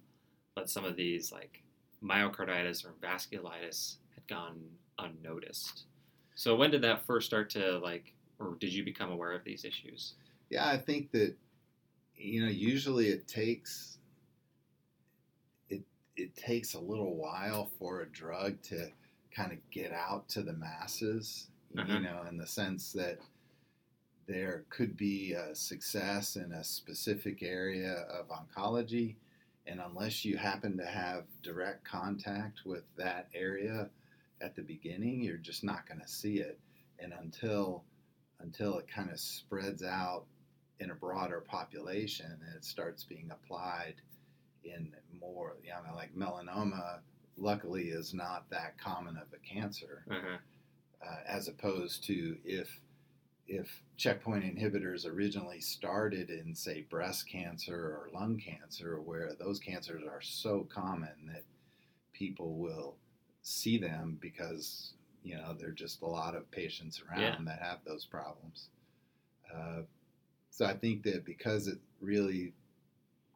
But 0.54 0.68
some 0.68 0.84
of 0.84 0.96
these, 0.96 1.32
like 1.32 1.62
myocarditis 2.04 2.84
or 2.84 2.94
vasculitis, 3.02 3.96
had 4.14 4.26
gone 4.28 4.60
unnoticed. 4.98 5.84
So 6.34 6.54
when 6.54 6.70
did 6.70 6.82
that 6.82 7.06
first 7.06 7.26
start 7.26 7.50
to 7.50 7.78
like, 7.78 8.14
or 8.38 8.56
did 8.60 8.72
you 8.72 8.84
become 8.84 9.10
aware 9.10 9.32
of 9.32 9.42
these 9.44 9.64
issues? 9.64 10.14
Yeah, 10.50 10.68
I 10.68 10.76
think 10.76 11.10
that 11.12 11.34
you 12.16 12.44
know 12.44 12.50
usually 12.50 13.08
it 13.08 13.26
takes 13.26 13.98
it 15.70 15.82
it 16.16 16.36
takes 16.36 16.74
a 16.74 16.80
little 16.80 17.16
while 17.16 17.70
for 17.78 18.02
a 18.02 18.08
drug 18.08 18.60
to 18.62 18.90
kind 19.34 19.52
of 19.52 19.58
get 19.70 19.92
out 19.92 20.28
to 20.30 20.42
the 20.42 20.52
masses. 20.52 21.46
Uh-huh. 21.78 21.92
You 21.92 22.00
know, 22.00 22.24
in 22.28 22.36
the 22.36 22.46
sense 22.46 22.92
that 22.92 23.20
there 24.30 24.64
could 24.70 24.96
be 24.96 25.32
a 25.32 25.54
success 25.54 26.36
in 26.36 26.52
a 26.52 26.62
specific 26.62 27.42
area 27.42 28.04
of 28.08 28.28
oncology, 28.28 29.16
and 29.66 29.80
unless 29.80 30.24
you 30.24 30.36
happen 30.36 30.76
to 30.78 30.86
have 30.86 31.24
direct 31.42 31.84
contact 31.84 32.60
with 32.64 32.84
that 32.96 33.28
area 33.34 33.90
at 34.40 34.54
the 34.54 34.62
beginning, 34.62 35.20
you're 35.20 35.36
just 35.36 35.64
not 35.64 35.86
going 35.88 36.00
to 36.00 36.08
see 36.08 36.38
it. 36.38 36.58
And 37.00 37.12
until 37.20 37.82
until 38.40 38.78
it 38.78 38.86
kind 38.88 39.10
of 39.10 39.18
spreads 39.20 39.82
out 39.82 40.24
in 40.78 40.90
a 40.92 40.94
broader 40.94 41.40
population 41.46 42.26
and 42.26 42.56
it 42.56 42.64
starts 42.64 43.04
being 43.04 43.30
applied 43.30 43.96
in 44.64 44.94
more, 45.20 45.56
you 45.62 45.68
know, 45.70 45.94
like 45.94 46.14
melanoma, 46.16 47.00
luckily 47.36 47.88
is 47.88 48.14
not 48.14 48.48
that 48.50 48.78
common 48.78 49.16
of 49.18 49.26
a 49.34 49.38
cancer, 49.54 50.04
Uh-huh. 50.10 50.38
uh, 51.06 51.16
as 51.26 51.48
opposed 51.48 52.04
to 52.04 52.38
if 52.44 52.80
if 53.50 53.82
checkpoint 53.96 54.44
inhibitors 54.44 55.04
originally 55.04 55.60
started 55.60 56.30
in 56.30 56.54
say 56.54 56.82
breast 56.82 57.28
cancer 57.28 57.74
or 57.76 58.08
lung 58.14 58.38
cancer, 58.38 59.00
where 59.00 59.32
those 59.38 59.58
cancers 59.58 60.04
are 60.08 60.20
so 60.20 60.66
common 60.72 61.10
that 61.26 61.42
people 62.12 62.54
will 62.54 62.96
see 63.42 63.76
them 63.76 64.18
because 64.20 64.94
you 65.24 65.36
know 65.36 65.54
there 65.58 65.70
are 65.70 65.72
just 65.72 66.02
a 66.02 66.06
lot 66.06 66.34
of 66.36 66.50
patients 66.52 67.02
around 67.02 67.20
Yeah. 67.20 67.38
that 67.44 67.60
have 67.60 67.80
those 67.84 68.06
problems. 68.06 68.68
Uh, 69.52 69.82
so 70.50 70.64
I 70.66 70.74
think 70.74 71.02
that 71.04 71.24
because 71.24 71.66
it 71.66 71.78
really 72.00 72.54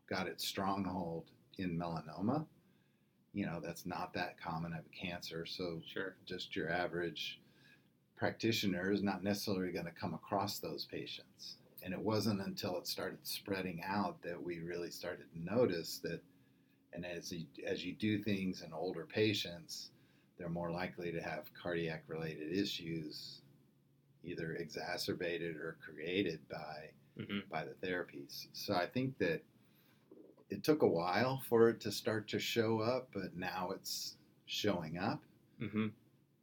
got 0.09 0.29
its 0.29 0.47
stronghold 0.47 1.25
in 1.59 1.77
melanoma, 1.77 2.47
you 3.33 3.47
know 3.47 3.61
that's 3.61 3.85
not 3.87 4.13
that 4.15 4.39
common 4.41 4.73
of 4.75 4.85
a 4.87 4.97
cancer. 5.07 5.45
So 5.47 5.83
Sure. 5.87 6.15
just 6.25 6.55
your 6.55 6.71
average 6.71 7.41
practitioner 8.17 8.91
is 8.93 9.03
not 9.03 9.23
necessarily 9.23 9.73
going 9.73 9.85
to 9.87 9.91
come 9.91 10.15
across 10.15 10.59
those 10.59 10.87
patients. 10.87 11.57
And 11.83 11.93
it 11.93 12.01
wasn't 12.01 12.41
until 12.41 12.79
it 12.79 12.87
started 12.87 13.19
spreading 13.25 13.83
out 13.87 14.23
that 14.23 14.43
we 14.43 14.61
really 14.61 14.91
started 14.91 15.27
to 15.33 15.55
notice 15.55 15.99
that. 15.99 16.21
And 16.93 17.05
as 17.05 17.33
you, 17.33 17.47
as 17.67 17.85
you 17.85 17.93
do 17.93 18.23
things 18.23 18.63
in 18.63 18.73
older 18.73 19.05
patients, 19.05 19.91
they're 20.39 20.49
more 20.49 20.71
likely 20.71 21.13
to 21.13 21.21
have 21.21 21.51
cardiac 21.61 22.05
related 22.07 22.53
issues, 22.53 23.41
either 24.23 24.53
exacerbated 24.55 25.57
or 25.57 25.77
created 25.85 26.41
by 26.49 26.91
hmm 27.17 27.41
by 27.51 27.65
the 27.65 27.87
therapies. 27.87 28.47
So 28.53 28.75
I 28.75 28.87
think 28.87 29.19
that 29.19 29.43
it 30.51 30.65
took 30.65 30.83
a 30.83 30.89
while 30.89 31.43
for 31.49 31.69
it 31.69 31.81
to 31.81 31.93
start 31.93 32.29
to 32.29 32.39
show 32.39 32.81
up, 32.81 33.09
but 33.13 33.37
now 33.37 33.71
it's 33.75 34.17
showing 34.47 34.99
up 34.99 35.23
hmm 35.59 35.89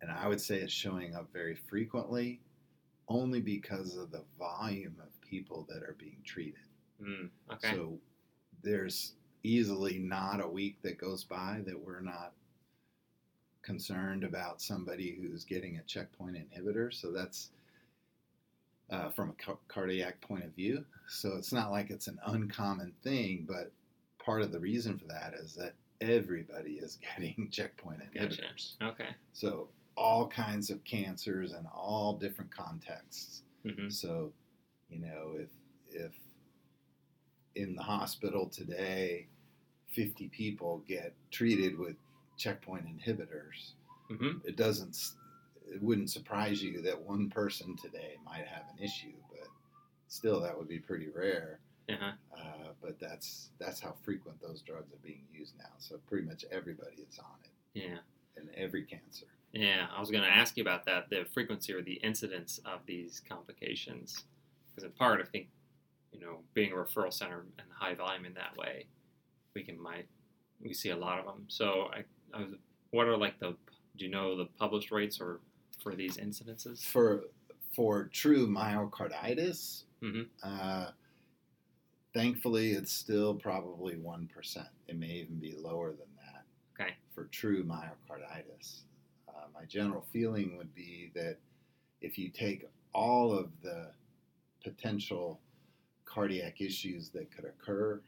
and 0.01 0.11
I 0.11 0.27
would 0.27 0.41
say 0.41 0.57
it's 0.57 0.73
showing 0.73 1.15
up 1.15 1.27
very 1.31 1.55
frequently, 1.55 2.39
only 3.07 3.39
because 3.41 3.97
of 3.97 4.11
the 4.11 4.23
volume 4.39 4.95
of 5.01 5.21
people 5.21 5.65
that 5.69 5.83
are 5.83 5.95
being 5.99 6.17
treated. 6.25 6.59
Mm. 7.01 7.29
Okay. 7.53 7.71
So 7.73 7.97
there's 8.63 9.13
easily 9.43 9.99
not 9.99 10.43
a 10.43 10.47
week 10.47 10.81
that 10.83 10.97
goes 10.97 11.23
by 11.23 11.61
that 11.65 11.79
we're 11.79 12.01
not 12.01 12.33
concerned 13.63 14.23
about 14.23 14.61
somebody 14.61 15.17
who's 15.21 15.43
getting 15.43 15.77
a 15.77 15.83
checkpoint 15.83 16.35
inhibitor. 16.35 16.93
So 16.93 17.11
that's 17.11 17.49
uh, 18.89 19.09
from 19.09 19.29
a 19.29 19.33
ca- 19.43 19.57
cardiac 19.67 20.19
point 20.21 20.43
of 20.43 20.51
view. 20.55 20.83
So 21.07 21.35
it's 21.37 21.53
not 21.53 21.71
like 21.71 21.89
it's 21.91 22.07
an 22.07 22.19
uncommon 22.25 22.93
thing, 23.03 23.45
but 23.47 23.71
part 24.23 24.41
of 24.41 24.51
the 24.51 24.59
reason 24.59 24.97
for 24.97 25.05
that 25.07 25.33
is 25.35 25.53
that 25.55 25.73
everybody 26.01 26.73
is 26.73 26.97
getting 27.17 27.49
checkpoint 27.51 27.99
Gotcha. 28.13 28.27
inhibitors. 28.27 28.73
okay. 28.81 29.09
So 29.33 29.69
all 30.01 30.27
kinds 30.27 30.69
of 30.71 30.83
cancers 30.83 31.51
and 31.53 31.67
all 31.73 32.17
different 32.17 32.51
contexts. 32.51 33.43
hmm 33.63 33.89
So, 33.89 34.33
you 34.89 34.99
know, 34.99 35.35
if 35.37 35.49
if 35.91 36.13
in 37.55 37.75
the 37.75 37.83
hospital 37.83 38.47
today, 38.47 39.27
50 39.87 40.29
people 40.29 40.83
get 40.87 41.13
treated 41.31 41.77
with 41.77 41.95
checkpoint 42.37 42.85
inhibitors, 42.85 43.73
hmm 44.09 44.37
it 44.43 44.55
doesn't 44.55 44.97
it 45.67 45.81
wouldn't 45.81 46.09
surprise 46.09 46.61
you 46.61 46.81
that 46.81 46.99
one 46.99 47.29
person 47.29 47.77
today 47.77 48.15
might 48.25 48.45
have 48.47 48.63
an 48.75 48.83
issue, 48.83 49.13
but 49.29 49.47
still 50.07 50.41
that 50.41 50.57
would 50.57 50.67
be 50.67 50.79
pretty 50.79 51.07
rare. 51.09 51.59
Uh-huh. 51.89 52.11
Uh, 52.35 52.69
but 52.81 52.99
that's 52.99 53.49
that's 53.59 53.79
how 53.79 53.93
frequent 54.03 54.41
those 54.41 54.61
drugs 54.61 54.91
are 54.93 55.03
being 55.03 55.23
used 55.31 55.53
now. 55.57 55.73
So 55.77 55.97
pretty 56.07 56.25
much 56.25 56.43
everybody 56.51 56.97
is 57.09 57.19
on 57.19 57.37
it 57.43 57.51
Yeah. 57.83 57.99
in 58.37 58.49
every 58.55 58.83
cancer. 58.83 59.27
Yeah, 59.53 59.87
I 59.95 59.99
was 59.99 60.09
going 60.11 60.23
to 60.23 60.29
ask 60.29 60.55
you 60.55 60.63
about 60.63 60.85
that, 60.85 61.09
the 61.09 61.25
frequency 61.33 61.73
or 61.73 61.81
the 61.81 61.95
incidence 61.95 62.59
of 62.65 62.79
these 62.85 63.21
complications. 63.27 64.23
Because 64.69 64.85
in 64.85 64.91
part, 64.91 65.19
I 65.19 65.25
think, 65.25 65.47
you 66.13 66.19
know, 66.21 66.39
being 66.53 66.71
a 66.71 66.75
referral 66.75 67.11
center 67.11 67.39
and 67.59 67.67
high 67.73 67.93
volume 67.95 68.25
in 68.25 68.33
that 68.35 68.55
way, 68.57 68.85
we 69.53 69.63
can 69.63 69.81
might 69.81 70.07
we 70.61 70.73
see 70.73 70.91
a 70.91 70.95
lot 70.95 71.19
of 71.19 71.25
them. 71.25 71.45
So, 71.49 71.89
I, 71.93 72.03
I 72.33 72.41
was, 72.43 72.53
what 72.91 73.07
are 73.07 73.17
like 73.17 73.39
the 73.39 73.55
do 73.97 74.05
you 74.05 74.11
know 74.11 74.37
the 74.37 74.45
published 74.57 74.91
rates 74.91 75.19
or 75.19 75.39
for 75.83 75.95
these 75.95 76.17
incidences? 76.17 76.83
for 76.85 77.23
for 77.75 78.05
true 78.07 78.47
myocarditis, 78.47 79.83
Mhm. 80.01 80.27
uh, 80.43 80.91
thankfully 82.13 82.71
it's 82.71 82.91
still 82.91 83.33
probably 83.33 83.97
one 83.97 84.27
percent. 84.27 84.67
It 84.87 84.97
may 84.97 85.07
even 85.07 85.39
be 85.39 85.53
lower 85.55 85.89
than 85.91 86.07
that. 86.17 86.45
Okay. 86.79 86.93
For 87.13 87.25
true 87.25 87.63
myocarditis, 87.63 88.81
my 89.53 89.65
general 89.65 90.05
feeling 90.11 90.57
would 90.57 90.73
be 90.73 91.11
that 91.15 91.37
if 92.01 92.17
you 92.17 92.29
take 92.29 92.65
all 92.93 93.31
of 93.31 93.49
the 93.61 93.91
potential 94.63 95.39
cardiac 96.05 96.61
issues 96.61 97.09
that 97.09 97.31
could 97.35 97.45
occur 97.45 98.01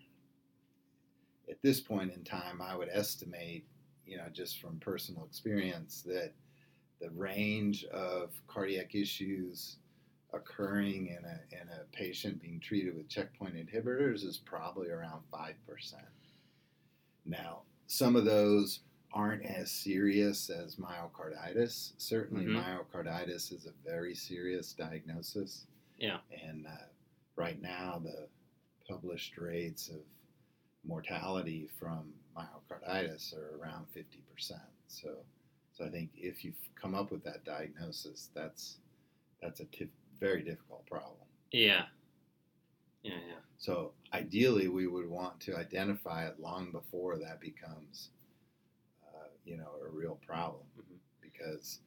at 1.50 1.62
this 1.62 1.80
point 1.80 2.12
in 2.14 2.24
time, 2.24 2.62
I 2.62 2.76
would 2.76 2.90
estimate, 2.92 3.66
you 4.06 4.18
know, 4.18 4.28
just 4.32 4.62
from 4.62 4.80
personal 4.80 5.26
experience, 5.26 6.04
that 6.06 6.34
the 7.02 7.10
range 7.12 7.86
of 7.86 8.32
cardiac 8.48 8.96
issues 8.96 9.78
occurring 10.34 11.08
in 11.08 11.24
a, 11.26 11.62
in 11.62 11.68
a 11.70 11.84
patient 11.96 12.42
being 12.42 12.60
treated 12.60 12.96
with 12.96 13.08
checkpoint 13.08 13.56
inhibitors 13.56 14.26
is 14.26 14.42
probably 14.44 14.90
around 14.90 15.22
5%. 15.32 15.54
Now, 17.26 17.62
some 17.88 18.16
of 18.16 18.26
those 18.26 18.80
aren't 19.14 19.44
as 19.46 19.72
serious 19.72 20.50
as 20.50 20.76
myocarditis. 20.78 21.94
Certainly, 21.98 22.46
Mhm. 22.46 22.64
myocarditis 22.64 23.52
is 23.54 23.66
a 23.68 23.72
very 23.84 24.16
serious 24.16 24.74
diagnosis. 24.74 25.68
Yeah. 25.98 26.22
And 26.32 26.66
uh, 26.68 26.88
right 27.36 27.62
now, 27.62 28.00
the 28.00 28.28
published 28.88 29.38
rates 29.38 29.90
of 29.90 30.02
mortality 30.84 31.68
from 31.68 32.14
myocarditis 32.36 33.34
are 33.36 33.56
around 33.58 33.88
50%. 33.94 34.60
So, 34.88 35.24
so 35.74 35.86
I 35.86 35.90
think 35.90 36.12
if 36.16 36.44
you've 36.44 36.58
come 36.76 36.96
up 36.96 37.12
with 37.12 37.24
that 37.24 37.44
diagnosis, 37.46 38.30
that's 38.34 38.80
that's 39.42 39.60
a 39.60 39.66
tif- 39.66 39.90
very 40.20 40.42
difficult 40.42 40.86
problem. 40.86 41.28
Yeah. 41.52 41.90
Yeah, 43.04 43.20
yeah. 43.28 43.40
So 43.58 43.94
ideally, 44.14 44.70
we 44.70 44.88
would 44.88 45.08
want 45.10 45.40
to 45.42 45.58
identify 45.58 46.26
it 46.28 46.40
long 46.40 46.72
before 46.72 47.18
that 47.20 47.42
becomes, 47.42 48.12
you 49.46 49.58
know, 49.58 49.72
a 49.86 49.90
real 49.90 50.16
problem. 50.26 50.64
Mhm. 50.78 50.98
Because, 51.22 51.82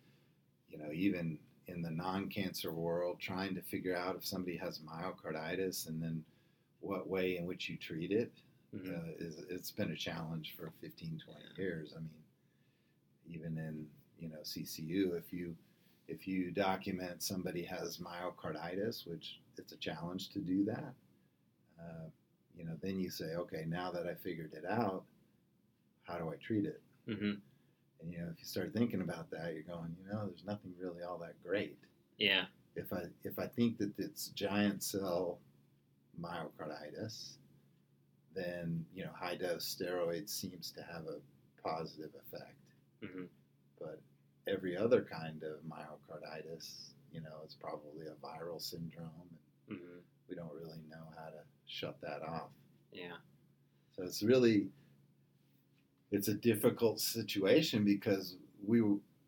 you 0.68 0.78
know, 0.78 0.90
even 0.92 1.38
in 1.66 1.82
the 1.82 1.90
non-cancer 1.90 2.72
world, 2.72 3.18
trying 3.20 3.54
to 3.54 3.62
figure 3.62 3.96
out 3.96 4.16
if 4.16 4.24
somebody 4.24 4.56
has 4.56 4.80
myocarditis 4.80 5.88
and 5.88 6.02
then 6.02 6.24
what 6.80 7.08
way 7.08 7.36
in 7.38 7.46
which 7.46 7.68
you 7.68 7.76
treat 7.76 8.12
it 8.12 8.32
Mhm. 8.72 8.94
uh, 8.94 9.12
is 9.18 9.38
it's 9.48 9.70
been 9.70 9.90
a 9.90 9.96
challenge 9.96 10.54
for 10.56 10.70
15, 10.80 11.18
20 11.18 11.44
years. 11.56 11.94
I 11.96 12.00
mean, 12.00 12.24
even 13.26 13.58
in 13.58 13.90
you 14.18 14.28
know 14.28 14.40
CCU, 14.42 15.14
if 15.14 15.32
you 15.32 15.56
if 16.08 16.28
you 16.28 16.52
document 16.52 17.22
somebody 17.22 17.64
has 17.64 17.98
myocarditis, 17.98 19.06
which 19.06 19.40
it's 19.56 19.72
a 19.72 19.76
challenge 19.76 20.28
to 20.30 20.38
do 20.40 20.64
that, 20.64 20.94
uh, 21.80 22.08
you 22.54 22.64
know, 22.64 22.76
then 22.80 23.00
you 23.00 23.10
say, 23.10 23.34
okay, 23.34 23.64
now 23.66 23.90
that 23.90 24.06
I 24.06 24.14
figured 24.14 24.52
it 24.54 24.64
out, 24.64 25.04
how 26.04 26.18
do 26.18 26.30
I 26.30 26.36
treat 26.36 26.64
it? 26.64 26.80
Mhm. 27.08 27.40
And 28.06 28.14
you 28.14 28.20
know, 28.20 28.28
if 28.32 28.38
you 28.38 28.44
start 28.46 28.72
thinking 28.72 29.00
about 29.00 29.30
that, 29.30 29.54
you're 29.54 29.62
going, 29.64 29.96
you 30.00 30.08
know, 30.12 30.26
there's 30.26 30.44
nothing 30.44 30.72
really 30.78 31.02
all 31.02 31.18
that 31.18 31.34
great. 31.42 31.76
Yeah. 32.18 32.44
If 32.76 32.92
I 32.92 33.04
if 33.24 33.38
I 33.38 33.46
think 33.46 33.78
that 33.78 33.92
it's 33.98 34.28
giant 34.28 34.82
cell 34.82 35.38
myocarditis, 36.20 37.36
then 38.34 38.84
you 38.94 39.04
know 39.04 39.10
high 39.18 39.34
dose 39.36 39.74
steroids 39.74 40.28
seems 40.30 40.70
to 40.72 40.82
have 40.82 41.06
a 41.06 41.18
positive 41.62 42.10
effect. 42.14 42.54
Mhm. 43.02 43.28
But 43.80 44.00
every 44.46 44.76
other 44.76 45.02
kind 45.02 45.42
of 45.42 45.60
myocarditis, 45.64 46.90
you 47.12 47.20
know, 47.22 47.40
it's 47.44 47.54
probably 47.54 48.06
a 48.06 48.14
viral 48.24 48.60
syndrome. 48.60 49.10
and 49.68 49.78
Mhm. 49.78 50.00
We 50.28 50.36
don't 50.36 50.54
really 50.54 50.80
know 50.88 51.12
how 51.16 51.30
to 51.30 51.42
shut 51.66 52.00
that 52.02 52.22
off. 52.22 52.52
Yeah. 52.92 53.16
So 53.96 54.02
it's 54.04 54.22
really 54.22 54.70
it's 56.16 56.28
a 56.28 56.34
difficult 56.34 57.00
situation 57.00 57.84
because 57.84 58.36
we 58.66 58.82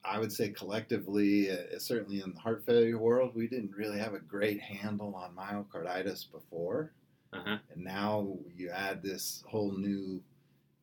I 0.04 0.18
would 0.18 0.32
say 0.32 0.50
collectively 0.50 1.50
uh, 1.50 1.78
certainly 1.78 2.20
in 2.22 2.32
the 2.34 2.40
heart 2.40 2.64
failure 2.64 2.98
world 2.98 3.34
we 3.34 3.46
didn't 3.48 3.72
really 3.76 3.98
have 3.98 4.14
a 4.14 4.20
great 4.20 4.60
handle 4.60 5.14
on 5.14 5.36
myocarditis 5.36 6.30
before 6.30 6.92
Uh 7.32 7.42
huh. 7.44 7.58
and 7.72 7.84
now 7.84 8.38
you 8.54 8.70
add 8.70 9.02
this 9.02 9.44
whole 9.48 9.72
new 9.72 10.22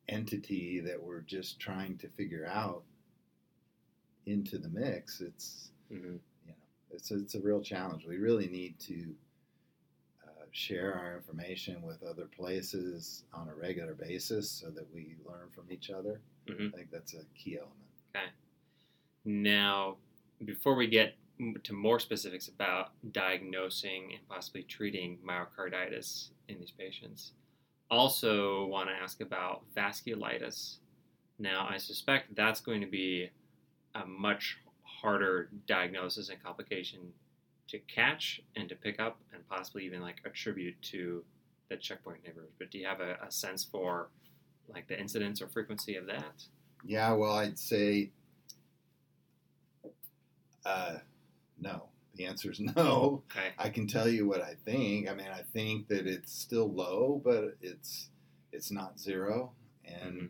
entity 0.09 0.79
that 0.81 1.01
we're 1.01 1.21
just 1.21 1.59
trying 1.59 1.97
to 1.99 2.07
figure 2.09 2.45
out 2.45 2.83
into 4.25 4.57
the 4.57 4.69
mix 4.69 5.21
it's 5.21 5.71
Mhm. 5.91 6.19
you 6.45 6.51
know 6.51 6.55
it's 6.91 7.11
it's 7.11 7.35
a 7.35 7.41
real 7.41 7.61
challenge 7.61 8.05
we 8.05 8.17
really 8.17 8.47
need 8.47 8.79
to 8.79 9.15
share 10.55 10.93
our 10.97 11.17
information 11.17 11.81
with 11.81 12.01
other 12.01 12.27
places 12.27 13.25
on 13.33 13.49
a 13.49 13.53
regular 13.55 13.93
basis 13.93 14.49
so 14.49 14.69
that 14.69 14.85
we 14.93 15.17
learn 15.25 15.49
from 15.53 15.69
each 15.69 15.89
other 15.89 16.21
Mhm. 16.47 16.73
i 16.73 16.77
think 16.77 16.89
that's 16.91 17.13
a 17.13 17.25
key 17.35 17.57
element 17.57 17.75
Okay. 18.15 18.29
Now, 19.25 19.97
before 20.45 20.75
we 20.75 20.87
get 20.87 21.15
to 21.63 21.73
more 21.73 21.99
specifics 21.99 22.47
about 22.47 22.93
diagnosing 23.11 24.13
and 24.13 24.25
possibly 24.29 24.63
treating 24.63 25.17
myocarditis 25.19 26.29
in 26.47 26.59
these 26.61 26.71
patients, 26.71 27.33
also 27.91 28.65
want 28.67 28.87
to 28.87 28.95
ask 28.95 29.19
about 29.19 29.65
vasculitis. 29.75 30.77
Now, 31.39 31.67
I 31.69 31.75
suspect 31.77 32.33
that's 32.35 32.61
going 32.61 32.79
to 32.79 32.87
be 32.87 33.29
a 33.95 34.05
much 34.05 34.57
harder 34.83 35.49
diagnosis 35.67 36.29
and 36.29 36.41
complication 36.41 37.11
to 37.77 37.93
catch 37.93 38.41
and 38.55 38.69
to 38.69 38.75
pick 38.75 38.99
up 38.99 39.19
and 39.33 39.47
possibly 39.49 39.85
even 39.85 40.01
like 40.01 40.17
attribute 40.25 40.81
to 40.81 41.23
the 41.69 41.77
checkpoint 41.77 42.23
inhibitors. 42.23 42.51
But 42.57 42.71
do 42.71 42.77
you 42.77 42.85
have 42.87 43.01
a, 43.01 43.17
a 43.27 43.31
sense 43.31 43.63
for 43.63 44.09
like 44.67 44.87
the 44.87 44.99
incidence 44.99 45.41
or 45.41 45.47
frequency 45.47 45.95
of 45.95 46.05
that? 46.07 46.43
yeah 46.87 47.11
well 47.13 47.33
i'd 47.37 47.57
say 47.57 48.11
uh, 50.65 50.97
no 51.59 51.83
the 52.15 52.25
answer 52.25 52.51
is 52.51 52.59
no 52.75 53.23
Okay. 53.31 53.49
I 53.57 53.69
can 53.69 53.87
tell 53.87 54.07
you 54.07 54.27
what 54.27 54.41
I 54.41 54.53
think. 54.65 55.09
I 55.09 55.13
mean, 55.13 55.27
I 55.33 55.41
think 55.53 55.87
that 55.89 56.07
it's 56.07 56.31
still 56.33 56.71
low, 56.71 57.21
but 57.23 57.55
it's 57.61 58.09
it's 58.51 58.71
not 58.71 58.99
zero, 58.99 59.51
and 59.83 60.13
Mhm. 60.21 60.29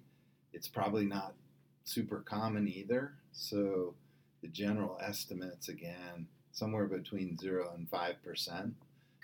it's 0.53 0.67
probably 0.67 1.05
not 1.05 1.35
super 1.83 2.21
common 2.21 2.67
either. 2.67 3.13
So 3.33 3.95
the 4.41 4.47
general 4.47 4.97
estimates 5.01 5.69
again 5.69 6.27
somewhere 6.55 6.85
between 6.85 7.37
zero 7.37 7.71
and 7.77 7.87
five 7.89 8.15
percent, 8.23 8.73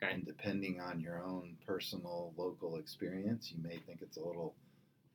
Okay. 0.04 0.14
and 0.14 0.26
depending 0.26 0.80
on 0.82 1.00
your 1.00 1.24
own 1.24 1.56
personal 1.66 2.34
local 2.36 2.78
experience, 2.78 3.52
you 3.56 3.62
may 3.64 3.78
think 3.78 4.00
it's 4.02 4.18
a 4.18 4.24
little 4.24 4.54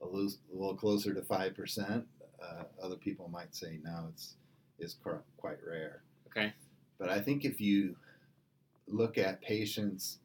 a 0.00 0.06
little, 0.06 0.30
a 0.52 0.56
little 0.56 0.76
closer 0.76 1.14
to 1.14 1.22
five 1.22 1.54
percent. 1.54 2.04
Uh, 2.42 2.64
other 2.82 2.96
people 2.96 3.28
might 3.28 3.54
say 3.54 3.78
no, 3.82 4.06
it's 4.10 4.34
is 4.78 4.96
quite 5.38 5.58
rare. 5.66 6.02
Okay. 6.28 6.52
But 6.98 7.08
I 7.08 7.20
think 7.20 7.44
if 7.44 7.60
you 7.60 7.96
look 8.86 9.16
at 9.18 9.40
patients, 9.40 10.18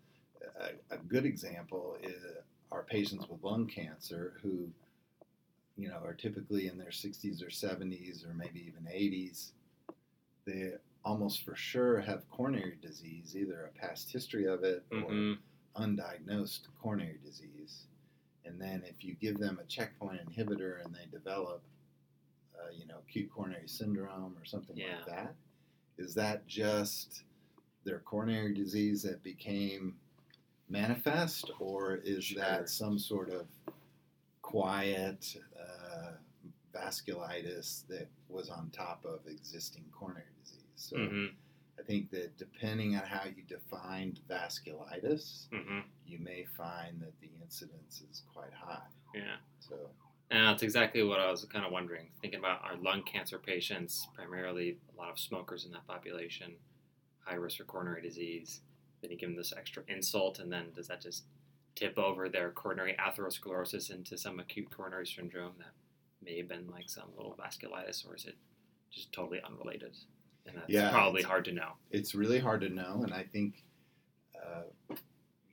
a, 0.60 0.93
a 0.93 0.97
good 0.97 1.25
example 1.25 1.95
is 2.04 2.15
are 2.71 2.84
patients 2.84 3.27
with 3.30 3.43
lung 3.43 3.65
cancer 3.67 4.34
who, 4.41 4.69
you 5.77 5.88
know, 5.89 5.99
are 6.06 6.13
typically 6.13 6.67
in 6.67 6.77
their 6.77 6.89
60s 6.91 7.41
or 7.41 7.47
70s 7.47 8.25
or 8.30 8.34
maybe 8.34 8.65
even 8.67 8.84
80s. 8.89 9.51
They 10.45 10.73
almost 11.04 11.44
for 11.44 11.56
sure 11.56 12.00
have 12.00 12.30
coronary 12.30 12.78
disease, 12.82 13.36
either 13.36 13.66
a 13.66 13.80
past 13.80 14.12
history 14.12 14.46
of 14.46 14.64
it 14.64 14.86
or 14.92 15.10
Mhm. 15.12 15.40
undiagnosed 15.76 16.68
coronary 16.80 17.18
disease. 17.24 17.88
And 18.46 18.60
then 18.62 18.84
if 18.84 19.04
you 19.04 19.16
give 19.16 19.38
them 19.38 19.60
a 19.60 19.64
checkpoint 19.66 20.22
inhibitor 20.26 20.84
and 20.84 20.94
they 20.94 21.06
develop, 21.08 21.64
uh, 22.60 22.70
you 22.70 22.86
know, 22.86 23.00
acute 23.00 23.32
coronary 23.32 23.68
syndrome 23.68 24.38
or 24.38 24.46
something 24.46 24.78
Yeah. 24.78 24.98
like 24.98 25.06
that, 25.08 25.36
is 25.98 26.14
that 26.16 26.46
just 26.48 27.24
their 27.84 28.00
coronary 28.00 28.54
disease 28.54 29.02
that 29.04 29.24
became 29.24 30.00
manifest, 30.70 31.50
or 31.60 31.96
is 31.98 32.24
Sure. 32.26 32.42
that 32.42 32.70
some 32.70 32.98
sort 33.00 33.30
of 33.30 33.48
quiet 34.42 35.38
uh, 35.58 36.18
vasculitis 36.74 37.86
that 37.88 38.08
was 38.30 38.50
on 38.50 38.70
top 38.72 39.04
of 39.06 39.26
existing 39.28 39.90
coronary 39.92 40.32
disease? 40.44 40.61
So 40.82 40.98
Mhm. 40.98 41.36
I 41.80 41.84
think 41.84 42.10
that 42.10 42.38
depending 42.38 42.96
on 42.96 43.06
how 43.06 43.26
you 43.26 43.44
defined 43.44 44.20
vasculitis, 44.28 45.48
Mhm. 45.50 45.86
you 46.06 46.17
may 46.20 46.44
find 46.44 47.00
that 47.02 47.20
the 47.20 47.30
incidence 47.41 48.02
is 48.02 48.22
quite 48.22 48.54
high. 48.54 48.88
Yeah. 49.13 49.39
So 49.60 49.94
And 50.32 50.48
that's 50.48 50.63
exactly 50.63 51.04
what 51.04 51.20
I 51.20 51.30
was 51.30 51.44
kind 51.44 51.65
of 51.65 51.74
wondering. 51.74 52.10
Thinking 52.22 52.39
about 52.39 52.63
our 52.63 52.78
lung 52.78 53.04
cancer 53.04 53.38
patients, 53.38 54.08
primarily 54.13 54.80
a 54.89 54.96
lot 54.96 55.10
of 55.10 55.20
smokers 55.20 55.65
in 55.65 55.72
that 55.74 55.86
population, 55.86 56.58
high 57.20 57.36
risk 57.36 57.58
for 57.58 57.65
coronary 57.65 58.02
disease. 58.02 58.62
Then 59.02 59.12
you 59.12 59.17
give 59.17 59.28
them 59.30 59.36
this 59.36 59.52
extra 59.52 59.84
insult, 59.89 60.39
and 60.39 60.50
then 60.52 60.72
does 60.72 60.88
that 60.88 61.02
just 61.02 61.26
tip 61.76 61.98
over 61.98 62.30
their 62.30 62.52
coronary 62.54 62.96
atherosclerosis 62.96 63.91
into 63.91 64.17
some 64.17 64.39
acute 64.39 64.72
coronary 64.72 65.06
syndrome 65.06 65.58
that 65.58 65.74
may 66.22 66.38
have 66.38 66.48
been 66.48 66.70
like 66.70 66.89
some 66.89 67.13
little 67.17 67.36
vasculitis, 67.36 68.08
or 68.08 68.15
is 68.15 68.26
it 68.26 68.38
just 68.89 69.12
totally 69.12 69.41
unrelated? 69.41 69.98
And 70.45 70.58
that's 70.58 70.69
Yeah, 70.69 70.89
probably 70.91 71.21
hard 71.21 71.45
to 71.45 71.51
know. 71.51 71.73
it's 71.91 72.15
really 72.15 72.39
hard 72.39 72.62
to 72.62 72.69
know, 72.69 73.01
and 73.04 73.13
I 73.13 73.23
think, 73.23 73.63
uh, 74.36 74.63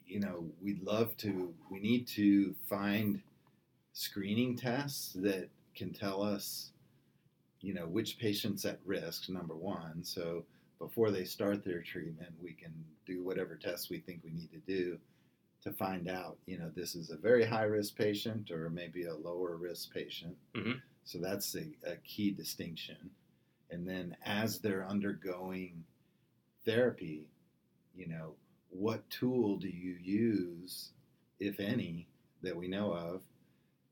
you 0.07 0.21
know, 0.21 0.49
we'd 0.63 0.83
love 0.83 1.17
to. 1.19 1.55
We 1.71 1.81
need 1.81 2.07
to 2.09 2.55
find 2.69 3.23
screening 3.93 4.57
tests 4.57 5.13
that 5.15 5.49
can 5.75 5.93
tell 5.93 6.23
us, 6.23 6.73
you 7.61 7.75
know, 7.75 7.87
which 7.87 8.19
patients 8.19 8.65
at 8.65 8.81
risk. 8.85 9.29
Number 9.29 9.55
one, 9.55 10.03
so 10.03 10.45
before 10.79 11.11
they 11.11 11.25
start 11.25 11.65
their 11.65 11.83
treatment, 11.83 12.33
we 12.43 12.53
can 12.55 12.73
do 13.05 13.23
whatever 13.23 13.57
tests 13.57 13.91
we 13.91 13.99
think 13.99 14.23
we 14.25 14.31
need 14.33 14.51
to 14.53 14.59
do 14.61 14.99
to 15.61 15.73
find 15.73 16.09
out, 16.09 16.39
you 16.47 16.57
know, 16.59 16.71
this 16.75 16.95
is 16.95 17.11
a 17.11 17.17
very 17.17 17.45
high 17.45 17.65
risk 17.65 17.97
patient 17.97 18.51
or 18.51 18.71
maybe 18.71 19.05
a 19.05 19.15
lower 19.15 19.57
risk 19.57 19.93
patient. 19.93 20.37
Mhm. 20.55 20.81
So 21.05 21.19
that's 21.19 21.57
a, 21.57 21.67
a 21.85 21.97
key 21.97 22.31
distinction. 22.31 23.11
And 23.71 23.87
then 23.87 24.17
as 24.25 24.59
they're 24.61 24.87
undergoing 24.87 25.85
therapy, 26.65 27.29
you 27.95 28.09
know, 28.09 28.35
what 28.71 29.09
tool 29.11 29.57
do 29.57 29.69
you 29.69 29.97
use, 30.01 30.93
if 31.41 31.61
any, 31.61 32.07
that 32.43 32.57
we 32.57 32.69
know 32.69 32.93
of, 32.93 33.23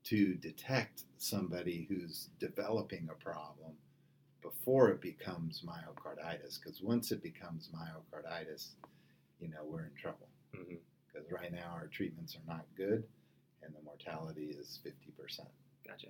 to 0.05 0.35
detect 0.35 1.03
somebody 1.17 1.85
who's 1.89 2.29
developing 2.39 3.09
a 3.11 3.23
problem 3.23 3.71
before 4.41 4.89
it 4.89 5.01
becomes 5.01 5.63
myocarditis? 5.65 6.59
Because 6.59 6.81
once 6.81 7.11
it 7.11 7.21
becomes 7.21 7.69
myocarditis, 7.75 8.69
you 9.39 9.49
know, 9.49 9.63
we're 9.65 9.85
in 9.85 9.95
trouble. 9.99 10.27
Mm-hmm. 10.55 10.75
Because 11.07 11.31
right 11.31 11.51
now 11.51 11.71
our 11.73 11.87
treatments 11.87 12.35
are 12.35 12.47
not 12.47 12.65
good, 12.75 13.03
and 13.63 13.73
the 13.73 13.81
mortality 13.83 14.55
is 14.57 14.79
50%. 14.85 15.39
Gotcha. 15.85 16.07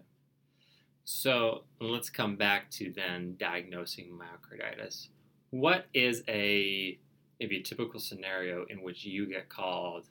So 1.10 1.63
let's 1.80 2.10
come 2.10 2.36
back 2.36 2.70
to 2.72 2.91
then 2.91 3.38
diagnosing 3.39 4.10
myocarditis. 4.12 5.08
What 5.52 5.86
is 5.93 6.22
a 6.28 7.00
maybe 7.39 7.60
a 7.60 7.63
typical 7.63 8.02
scenario 8.02 8.65
in 8.65 8.82
which 8.82 9.06
you 9.06 9.26
get 9.26 9.48
called 9.48 10.08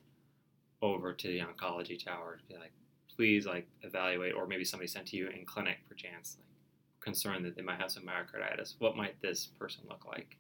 over 0.81 1.13
to 1.13 1.29
the 1.29 1.41
oncology 1.41 2.03
tower 2.03 2.39
to 2.39 2.45
be 2.47 2.59
like, 2.59 2.73
please 3.15 3.45
like 3.45 3.69
evaluate, 3.83 4.33
or 4.35 4.47
maybe 4.47 4.65
somebody 4.65 4.89
sent 4.89 5.09
to 5.09 5.19
you 5.19 5.29
in 5.29 5.45
clinic 5.45 5.77
perchance, 5.87 6.39
like 6.39 6.47
concerned 7.01 7.45
that 7.45 7.57
they 7.57 7.63
might 7.63 7.79
have 7.79 7.91
some 7.91 8.05
myocarditis. 8.05 8.77
What 8.79 8.97
might 8.97 9.21
this 9.21 9.49
person 9.59 9.83
look 9.91 10.07
like? 10.07 10.39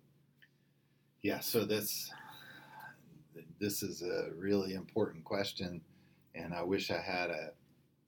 Yeah, 1.20 1.40
so 1.40 1.66
this 1.66 2.10
this 3.60 3.82
is 3.82 4.00
a 4.00 4.30
really 4.34 4.72
important 4.72 5.22
question, 5.22 5.82
and 6.34 6.54
I 6.54 6.62
wish 6.62 6.90
I 6.90 7.02
had 7.02 7.28
a, 7.28 7.50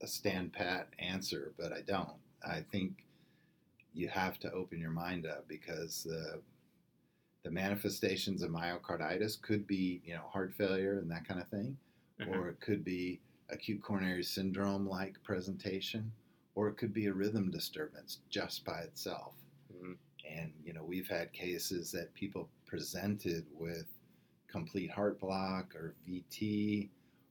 a 0.01 0.07
stand 0.07 0.51
pat 0.51 0.87
answer, 0.97 1.53
but 1.59 1.71
I 1.71 1.81
don't. 1.81 2.09
I 2.45 2.61
think 2.71 3.05
you 3.93 4.07
have 4.07 4.39
to 4.39 4.51
open 4.51 4.79
your 4.79 4.91
mind 4.91 5.25
up 5.25 5.47
because 5.47 6.03
the 6.03 6.41
the 7.43 7.51
manifestations 7.51 8.41
of 8.43 8.51
myocarditis 8.51 9.41
could 9.41 9.65
be, 9.65 10.01
you 10.03 10.13
know, 10.13 10.27
heart 10.27 10.53
failure 10.53 10.99
and 10.99 11.09
that 11.09 11.25
kind 11.25 11.39
of 11.39 11.47
thing, 11.47 11.77
Uh-huh. 12.19 12.31
or 12.31 12.49
it 12.49 12.59
could 12.59 12.83
be 12.83 13.21
acute 13.49 13.81
coronary 13.81 14.23
syndrome 14.23 14.85
like 14.87 15.21
presentation, 15.23 16.11
or 16.55 16.67
it 16.67 16.75
could 16.75 16.93
be 16.93 17.05
a 17.05 17.13
rhythm 17.13 17.49
disturbance 17.49 18.19
just 18.29 18.65
by 18.65 18.81
itself. 18.81 19.35
Mhm. 19.73 19.97
And 20.29 20.53
you 20.65 20.73
know, 20.73 20.83
we've 20.83 21.07
had 21.07 21.31
cases 21.31 21.91
that 21.93 22.13
people 22.13 22.49
presented 22.65 23.45
with 23.53 23.87
complete 24.47 24.91
heart 24.91 25.17
block 25.19 25.73
or 25.75 25.95
VT 26.05 26.89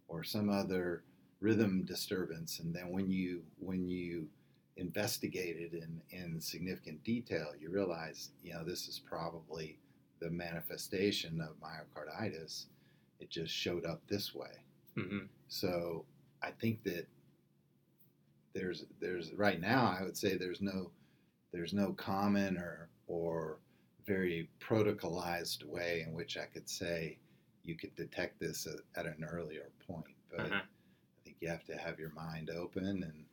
or 0.09 0.25
some 0.25 0.49
other 0.49 1.05
rhythm 1.40 1.85
disturbance, 1.85 2.61
and 2.61 2.75
then 2.75 2.88
when 2.88 3.11
you 3.11 3.44
when 3.59 3.87
you 3.87 4.29
investigate 4.78 5.56
it 5.58 5.74
in, 5.74 6.00
in 6.10 6.40
significant 6.40 7.02
detail, 7.04 7.48
you 7.60 7.70
realize, 7.70 8.30
you 8.42 8.52
know, 8.54 8.64
this 8.64 8.88
is 8.88 8.98
probably 8.98 9.78
the 10.20 10.30
manifestation 10.30 11.40
of 11.40 11.56
myocarditis. 11.60 12.66
It 13.20 13.30
just 13.30 13.52
showed 13.52 13.84
up 13.84 14.00
this 14.08 14.34
way. 14.34 14.64
hmm 14.96 15.26
So 15.48 16.04
I 16.42 16.52
think 16.52 16.82
that 16.84 17.06
there's 18.54 18.86
there's 19.00 19.32
right 19.34 19.60
now 19.60 19.94
I 19.98 20.02
would 20.02 20.16
say 20.16 20.36
there's 20.36 20.60
no 20.60 20.90
there's 21.52 21.72
no 21.74 21.92
common 21.92 22.56
or 22.56 22.88
or 23.06 23.58
very 24.06 24.48
protocolized 24.60 25.64
way 25.64 26.04
in 26.06 26.14
which 26.14 26.36
I 26.38 26.46
could 26.46 26.68
say 26.68 27.18
you 27.64 27.76
could 27.76 27.94
detect 27.94 28.40
this 28.40 28.66
at, 28.66 29.06
at 29.06 29.06
an 29.06 29.24
earlier 29.24 29.68
point. 29.86 30.16
But 30.30 30.40
Uh-huh. 30.40 30.60
I 30.62 31.24
think 31.24 31.36
you 31.40 31.48
have 31.48 31.64
to 31.64 31.76
have 31.76 31.98
your 31.98 32.12
mind 32.12 32.50
open 32.50 33.02
and 33.02 33.24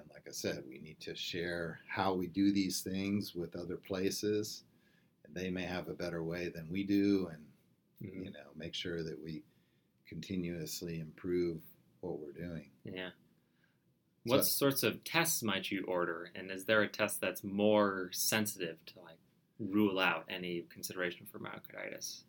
and 0.00 0.10
like 0.10 0.26
I 0.28 0.32
said, 0.32 0.64
we 0.68 0.78
need 0.78 1.00
to 1.00 1.14
share 1.14 1.80
how 1.88 2.14
we 2.14 2.26
do 2.26 2.52
these 2.52 2.80
things 2.80 3.34
with 3.34 3.56
other 3.56 3.76
places. 3.76 4.64
And 5.24 5.34
they 5.34 5.50
may 5.50 5.62
have 5.64 5.88
a 5.88 5.94
better 5.94 6.22
way 6.24 6.48
than 6.48 6.68
we 6.70 6.84
do 6.84 7.28
and 7.28 7.46
Mhm. 8.02 8.24
you 8.24 8.30
know, 8.30 8.50
make 8.56 8.74
sure 8.74 9.02
that 9.02 9.22
we 9.22 9.44
continuously 10.06 11.00
improve 11.00 11.60
what 12.00 12.18
we're 12.18 12.32
doing. 12.32 12.70
Yeah. 12.84 13.10
What 14.24 14.44
sorts 14.46 14.82
of 14.82 15.04
tests 15.04 15.42
might 15.42 15.70
you 15.70 15.84
order, 15.84 16.30
and 16.34 16.50
is 16.50 16.64
there 16.64 16.82
a 16.82 16.88
test 16.88 17.20
that's 17.20 17.42
more 17.44 18.10
sensitive 18.12 18.84
to 18.86 19.00
like 19.00 19.18
rule 19.58 19.98
out 19.98 20.24
any 20.28 20.62
consideration 20.62 21.26
for 21.26 21.38
myocarditis? 21.38 22.22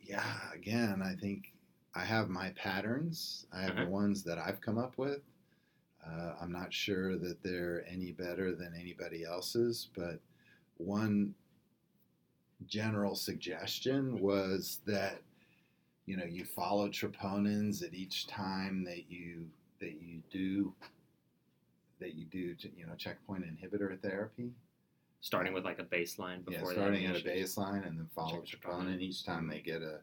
Yeah, 0.00 0.52
again, 0.52 1.02
I 1.02 1.14
think 1.14 1.52
I 1.94 2.04
have 2.04 2.28
my 2.28 2.50
patterns. 2.50 3.46
I 3.52 3.60
have 3.62 3.72
Uh-huh. 3.76 3.84
the 3.84 3.90
ones 3.90 4.22
that 4.24 4.38
I've 4.38 4.60
come 4.60 4.78
up 4.78 4.98
with. 4.98 5.22
Uh, 6.06 6.34
I'm 6.40 6.50
not 6.50 6.72
sure 6.72 7.16
that 7.16 7.42
they're 7.42 7.84
any 7.88 8.12
better 8.12 8.54
than 8.54 8.74
anybody 8.78 9.24
else's, 9.24 9.88
but 9.94 10.18
one 10.78 11.34
general 12.66 13.14
suggestion 13.14 14.20
was 14.20 14.80
that 14.86 15.20
you 16.06 16.16
know 16.16 16.24
you 16.24 16.44
follow 16.44 16.88
troponins 16.88 17.82
at 17.84 17.94
each 17.94 18.26
time 18.26 18.84
that 18.84 19.10
you 19.10 19.46
that 19.80 20.00
you 20.00 20.22
do 20.30 20.72
that 22.00 22.14
you 22.14 22.24
do 22.24 22.54
you 22.76 22.86
know 22.86 22.94
checkpoint 22.96 23.44
inhibitor 23.44 23.98
therapy. 24.00 24.50
Starting 25.20 25.52
with 25.52 25.64
like 25.64 25.78
a 25.78 25.84
baseline 25.84 26.44
before 26.44 26.70
the 26.70 26.74
starting 26.74 27.06
at 27.06 27.14
a 27.14 27.20
baseline 27.20 27.86
and 27.86 27.96
then 27.96 28.08
follow 28.12 28.42
troponin 28.42 29.00
each 29.00 29.24
time 29.24 29.48
they 29.48 29.60
get 29.60 29.82
a 29.82 30.00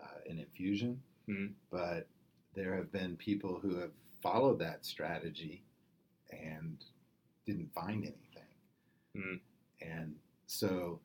uh, 0.00 0.30
an 0.30 0.38
infusion. 0.38 1.00
Mhm. 1.28 1.52
But 1.72 2.06
there 2.54 2.76
have 2.76 2.92
been 2.92 3.16
people 3.16 3.58
who 3.58 3.74
have 3.76 3.90
followed 4.24 4.58
that 4.58 4.84
strategy 4.84 5.62
and 6.32 6.78
didn't 7.46 7.72
find 7.74 8.02
anything. 8.02 8.54
Mm. 9.16 9.40
And 9.82 10.14
so, 10.46 10.98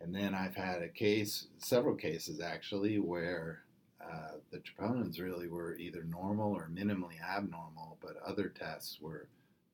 and 0.00 0.14
then 0.14 0.34
I've 0.34 0.54
had 0.54 0.80
a 0.80 0.88
case, 0.88 1.48
several 1.58 1.96
cases 1.96 2.40
actually, 2.40 2.98
where 2.98 3.64
uh, 4.00 4.36
the 4.52 4.60
troponins 4.60 5.20
really 5.20 5.48
were 5.48 5.76
either 5.76 6.04
normal 6.04 6.52
or 6.52 6.70
minimally 6.72 7.20
abnormal, 7.20 7.98
but 8.00 8.16
other 8.24 8.48
tests 8.48 8.98
were 9.00 9.28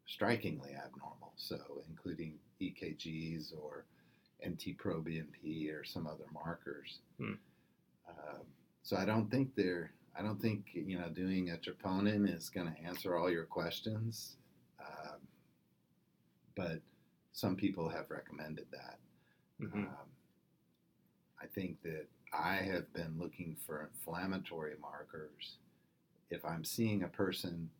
strikingly 0.06 0.70
abnormal. 0.70 1.34
So, 1.36 1.58
including 1.90 2.38
EKGs 2.60 3.52
or 3.60 3.84
NT-proBNP 4.46 5.72
or 5.72 5.84
some 5.84 6.06
other 6.06 6.24
markers. 6.32 7.00
Um, 8.08 8.46
so 8.82 8.96
I 8.96 9.04
don't 9.04 9.30
think 9.30 9.54
they're. 9.54 9.92
I 10.16 10.22
don't 10.22 10.40
think 10.40 10.66
you 10.74 10.98
know 10.98 11.08
doing 11.08 11.50
a 11.50 11.56
troponin 11.56 12.28
is 12.34 12.48
going 12.50 12.72
to 12.72 12.80
answer 12.82 13.16
all 13.16 13.30
your 13.30 13.44
questions, 13.44 14.36
um, 14.80 15.20
but 16.54 16.80
some 17.32 17.56
people 17.56 17.88
have 17.88 18.10
recommended 18.10 18.66
that. 18.72 18.98
Mhm. 19.60 19.88
Um, 19.88 20.08
I 21.40 21.46
think 21.46 21.80
that 21.82 22.06
I 22.32 22.56
have 22.56 22.92
been 22.92 23.18
looking 23.18 23.56
for 23.56 23.82
inflammatory 23.82 24.76
markers. 24.80 25.58
If 26.30 26.44
I'm 26.44 26.64
seeing 26.64 27.02
a 27.02 27.08
person 27.08 27.70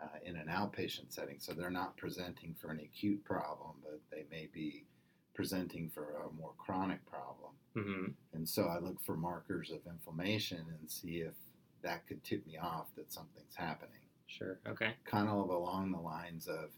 uh, 0.00 0.18
in 0.24 0.34
an 0.36 0.46
outpatient 0.48 1.12
setting, 1.12 1.38
so 1.38 1.52
they're 1.52 1.70
not 1.70 1.96
presenting 1.98 2.54
for 2.54 2.70
an 2.70 2.80
acute 2.80 3.22
problem, 3.24 3.76
but 3.82 4.00
they 4.10 4.24
may 4.30 4.46
be 4.46 4.86
presenting 5.34 5.90
for 5.90 6.12
a 6.22 6.30
more 6.32 6.54
chronic 6.56 7.04
problem. 7.04 7.52
Mhm. 7.74 8.14
And 8.32 8.48
so 8.48 8.64
I 8.66 8.78
look 8.78 8.98
for 9.00 9.16
markers 9.16 9.70
of 9.70 9.86
inflammation 9.86 10.66
and 10.78 10.90
see 10.90 11.20
if 11.20 11.34
that 11.82 12.06
could 12.06 12.22
tip 12.24 12.46
me 12.46 12.56
off 12.58 12.86
that 12.96 13.12
something's 13.12 13.54
happening 13.54 13.94
Sure. 14.26 14.60
Okay. 14.66 14.94
kind 15.04 15.28
of 15.28 15.48
along 15.50 15.90
the 15.92 15.98
lines 15.98 16.46
of 16.46 16.70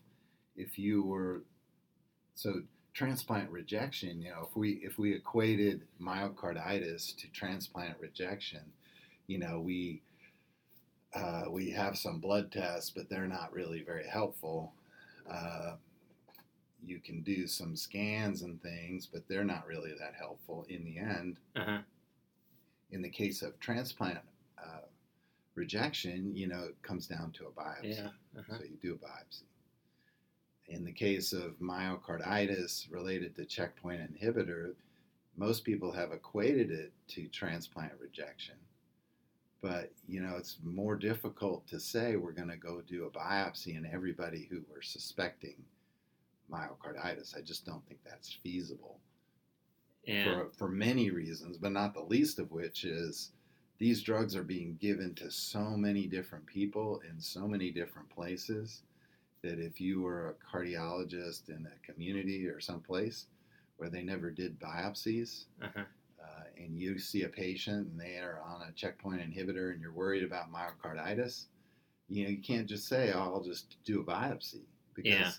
if 0.56 0.78
you 0.78 1.02
were 1.02 1.42
so 2.34 2.62
transplant 2.94 3.50
rejection 3.50 4.20
you 4.22 4.30
know 4.30 4.46
if 4.48 4.56
we 4.56 4.72
if 4.82 4.98
we 4.98 5.12
equated 5.14 5.86
myocarditis 6.00 7.16
to 7.16 7.30
transplant 7.32 7.98
rejection 8.00 8.60
you 9.26 9.38
know 9.38 9.60
we 9.60 10.02
uh, 11.14 11.44
we 11.50 11.70
have 11.70 11.96
some 11.96 12.18
blood 12.20 12.50
tests 12.50 12.90
but 12.90 13.08
they're 13.08 13.26
not 13.26 13.52
really 13.52 13.82
very 13.82 14.06
helpful 14.06 14.72
uh, 15.30 15.76
you 16.84 16.98
can 17.00 17.22
do 17.22 17.46
some 17.46 17.76
scans 17.76 18.42
and 18.42 18.60
things 18.62 19.06
but 19.06 19.26
they're 19.28 19.44
not 19.44 19.66
really 19.66 19.92
that 19.98 20.14
helpful 20.18 20.64
in 20.68 20.84
the 20.84 20.98
end 20.98 21.38
Uh 21.56 21.64
huh. 21.64 21.78
in 22.90 23.02
the 23.02 23.08
case 23.10 23.42
of 23.42 23.58
transplant 23.60 24.18
uh, 24.62 24.80
rejection 25.54 26.34
you 26.34 26.46
know 26.46 26.62
it 26.64 26.82
comes 26.82 27.06
down 27.06 27.30
to 27.32 27.46
a 27.46 27.50
biopsy 27.50 27.96
Yeah. 27.96 28.08
Uh-huh. 28.38 28.58
so 28.58 28.64
you 28.64 28.76
do 28.80 28.94
a 28.94 29.06
biopsy. 29.06 29.42
In 30.68 30.84
the 30.84 30.92
case 30.92 31.32
of 31.32 31.58
myocarditis 31.60 32.90
related 32.90 33.34
to 33.36 33.44
checkpoint 33.44 34.00
inhibitor, 34.00 34.72
most 35.36 35.64
people 35.64 35.92
have 35.92 36.12
equated 36.12 36.70
it 36.70 36.92
to 37.08 37.26
transplant 37.28 37.92
rejection. 38.00 38.54
But 39.60 39.92
you 40.08 40.20
know, 40.22 40.36
it's 40.36 40.58
more 40.64 40.96
difficult 40.96 41.66
to 41.68 41.78
say 41.78 42.16
we're 42.16 42.32
going 42.32 42.48
to 42.48 42.56
go 42.56 42.80
do 42.80 43.04
a 43.04 43.10
biopsy 43.10 43.76
in 43.76 43.84
everybody 43.92 44.46
who 44.50 44.62
we're 44.70 44.82
suspecting 44.82 45.56
myocarditis. 46.50 47.36
I 47.36 47.40
just 47.42 47.64
don't 47.66 47.86
think 47.86 48.00
that's 48.04 48.32
feasible 48.42 48.98
And 50.06 50.24
for, 50.24 50.48
for 50.56 50.68
many 50.68 51.10
reasons, 51.10 51.58
but 51.58 51.72
not 51.72 51.94
the 51.94 52.02
least 52.02 52.38
of 52.38 52.50
which 52.50 52.84
is 52.84 53.30
these 53.82 54.00
drugs 54.00 54.36
are 54.36 54.44
being 54.44 54.78
given 54.80 55.12
to 55.12 55.28
so 55.28 55.70
many 55.70 56.06
different 56.06 56.46
people 56.46 57.02
in 57.10 57.20
so 57.20 57.48
many 57.48 57.72
different 57.72 58.08
places 58.10 58.82
that 59.42 59.58
if 59.58 59.80
you 59.80 60.00
were 60.00 60.28
a 60.28 60.56
cardiologist 60.56 61.48
in 61.48 61.66
a 61.66 61.92
community 61.92 62.46
or 62.46 62.60
someplace 62.60 63.26
where 63.78 63.90
they 63.90 64.04
never 64.04 64.30
did 64.30 64.56
biopsies 64.60 65.46
uh-huh. 65.60 65.82
uh, 66.22 66.44
and 66.56 66.78
you 66.78 66.96
see 66.96 67.24
a 67.24 67.28
patient 67.28 67.88
and 67.88 68.00
they 68.00 68.18
are 68.18 68.40
on 68.46 68.62
a 68.68 68.72
checkpoint 68.74 69.20
inhibitor 69.20 69.72
and 69.72 69.80
you're 69.80 69.90
worried 69.90 70.22
about 70.22 70.52
myocarditis, 70.52 71.46
you 72.08 72.22
know, 72.22 72.30
you 72.30 72.38
can't 72.40 72.68
just 72.68 72.86
say, 72.86 73.10
oh, 73.12 73.18
I'll 73.18 73.42
just 73.42 73.78
do 73.84 74.00
a 74.00 74.04
biopsy 74.04 74.62
because 74.94 75.10
Yeah. 75.10 75.32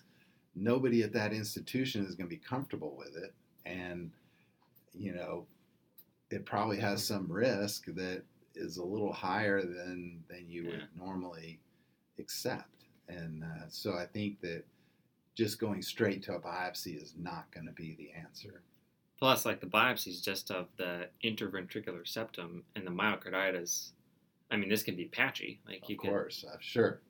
nobody 0.53 1.01
at 1.01 1.13
that 1.13 1.32
institution 1.32 2.06
is 2.06 2.13
going 2.13 2.29
to 2.29 2.36
be 2.36 2.41
comfortable 2.41 2.93
with 2.97 3.15
it. 3.15 3.34
And, 3.65 4.12
you 4.93 5.13
know, 5.13 5.47
it 6.29 6.45
probably 6.45 6.79
has 6.79 7.06
some 7.06 7.32
risk 7.32 7.86
that 7.86 8.23
is 8.56 8.78
a 8.78 8.84
little 8.84 9.12
higher 9.13 9.62
than, 9.62 10.24
than 10.30 10.46
you 10.48 10.66
would 10.66 10.88
normally 10.98 11.60
accept. 12.20 12.86
And 13.10 13.44
uh, 13.44 13.66
so 13.70 13.94
I 13.94 14.06
think 14.06 14.39
that 14.42 14.63
just 15.36 15.60
going 15.60 15.82
straight 15.82 16.24
to 16.24 16.36
a 16.36 16.39
biopsy 16.39 17.02
is 17.02 17.13
not 17.18 17.46
going 17.54 17.66
to 17.66 17.74
be 17.74 17.96
the 17.98 18.12
answer. 18.12 18.62
Plus, 19.18 19.46
like 19.46 19.60
the 19.60 19.68
biopsies 19.68 20.22
just 20.24 20.52
of 20.52 20.68
the 20.78 21.08
interventricular 21.24 22.08
septum 22.08 22.63
and 22.76 22.86
the 22.86 22.92
myocarditis 22.92 23.92
I 24.54 24.56
mean, 24.56 24.70
this 24.70 24.84
can 24.84 24.96
be 24.96 25.06
patchy. 25.06 25.60
Like 25.68 25.89
you 25.89 25.96
of 25.96 26.02
course, 26.02 26.46
uh, 26.48 26.58
sure. 26.60 27.02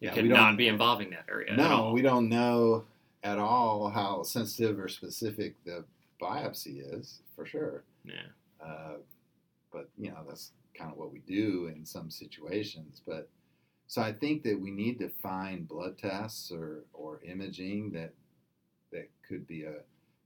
you 0.00 0.08
Yeah, 0.08 0.14
could 0.14 0.28
don't- 0.28 0.56
be 0.56 0.66
involving 0.66 1.10
that 1.10 1.26
area. 1.28 1.54
No, 1.54 1.92
we 1.92 2.02
don't 2.02 2.28
know 2.28 2.84
at 3.22 3.38
all 3.38 3.88
how 3.88 4.24
sensitive 4.24 4.78
or 4.80 4.88
specific 4.88 5.54
the 5.64 5.84
biopsy 6.20 6.82
is, 6.98 7.20
for 7.36 7.46
sure. 7.46 7.84
Yeah. 8.04 8.26
Uh, 8.60 8.94
but 9.72 9.88
you 9.96 10.10
know 10.10 10.24
that's 10.26 10.50
kind 10.74 10.90
of 10.90 10.96
what 10.98 11.12
we 11.12 11.20
do 11.20 11.72
in 11.74 11.84
some 11.84 12.10
situations. 12.10 13.00
But 13.06 13.28
so 13.86 14.02
I 14.02 14.12
think 14.12 14.42
that 14.44 14.60
we 14.60 14.70
need 14.70 14.98
to 15.00 15.08
find 15.08 15.68
blood 15.68 15.98
tests 15.98 16.50
or, 16.52 16.84
or 16.92 17.20
imaging 17.24 17.92
that 17.92 18.14
that 18.92 19.08
could 19.28 19.46
be 19.46 19.64
a 19.64 19.76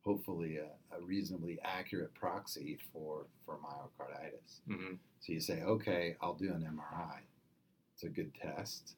hopefully 0.04 0.58
a, 0.58 0.96
a 0.96 1.00
reasonably 1.02 1.58
accurate 1.64 2.14
proxy 2.14 2.78
for 2.92 3.26
for 3.44 3.58
myocarditis. 3.58 4.60
hmm 4.66 4.94
So 5.20 5.32
you 5.32 5.40
say, 5.40 5.62
okay, 5.62 6.16
I'll 6.20 6.34
do 6.34 6.52
an 6.52 6.62
MRI. 6.62 7.20
It's 7.94 8.04
a 8.04 8.08
good 8.08 8.32
test. 8.34 8.94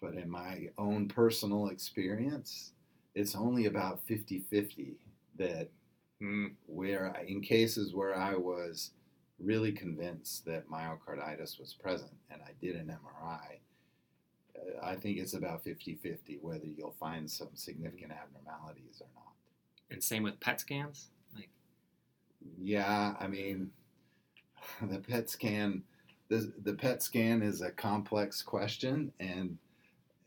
But 0.00 0.14
in 0.14 0.28
my 0.28 0.68
own 0.78 1.08
personal 1.08 1.68
experience, 1.68 2.72
it's 3.14 3.34
only 3.34 3.66
about 3.66 4.00
50 4.06 4.40
50 4.50 4.96
that 5.38 5.70
mm 6.22 6.52
where 6.66 7.14
I, 7.16 7.24
in 7.24 7.40
cases 7.40 7.94
where 7.94 8.16
I 8.16 8.34
was 8.36 8.90
really 9.42 9.72
convinced 9.72 10.44
that 10.46 10.68
myocarditis 10.68 11.58
was 11.58 11.74
present 11.74 12.12
and 12.30 12.40
I 12.42 12.52
did 12.60 12.76
an 12.76 12.86
MRI, 12.86 13.58
uh, 14.56 14.84
I 14.84 14.96
think 14.96 15.18
it's 15.18 15.34
about 15.34 15.62
50 15.64 15.96
50 15.96 16.38
whether 16.40 16.66
you'll 16.66 16.94
find 16.98 17.30
some 17.30 17.50
significant 17.54 18.12
abnormalities 18.12 19.00
or 19.00 19.08
not. 19.14 19.32
And 19.90 20.02
same 20.02 20.22
with 20.22 20.40
PET 20.40 20.60
scans. 20.60 21.08
Like, 21.34 21.50
Yeah, 22.58 23.14
I 23.18 23.26
mean, 23.26 23.70
the 24.82 24.98
PET 24.98 25.28
scan, 25.28 25.82
the, 26.28 26.52
the 26.64 26.74
PET 26.74 27.02
scan 27.02 27.42
is 27.42 27.60
a 27.60 27.70
complex 27.70 28.42
question, 28.42 29.12
and 29.20 29.58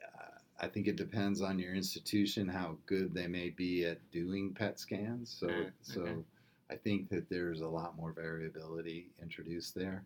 uh, 0.04 0.38
I 0.60 0.68
think 0.68 0.88
it 0.88 0.96
depends 0.96 1.42
on 1.42 1.58
your 1.58 1.74
institution 1.74 2.48
how 2.48 2.78
good 2.86 3.14
they 3.14 3.28
may 3.28 3.50
be 3.50 3.86
at 3.86 4.00
doing 4.12 4.54
PET 4.54 4.80
scans. 4.80 5.36
So, 5.40 5.50
so 5.82 6.02
okay. 6.02 6.16
I 6.70 6.76
think 6.76 7.10
that 7.10 7.30
there's 7.30 7.62
a 7.62 7.68
lot 7.68 7.96
more 7.96 8.12
variability 8.12 9.12
introduced 9.22 9.76
there, 9.76 10.04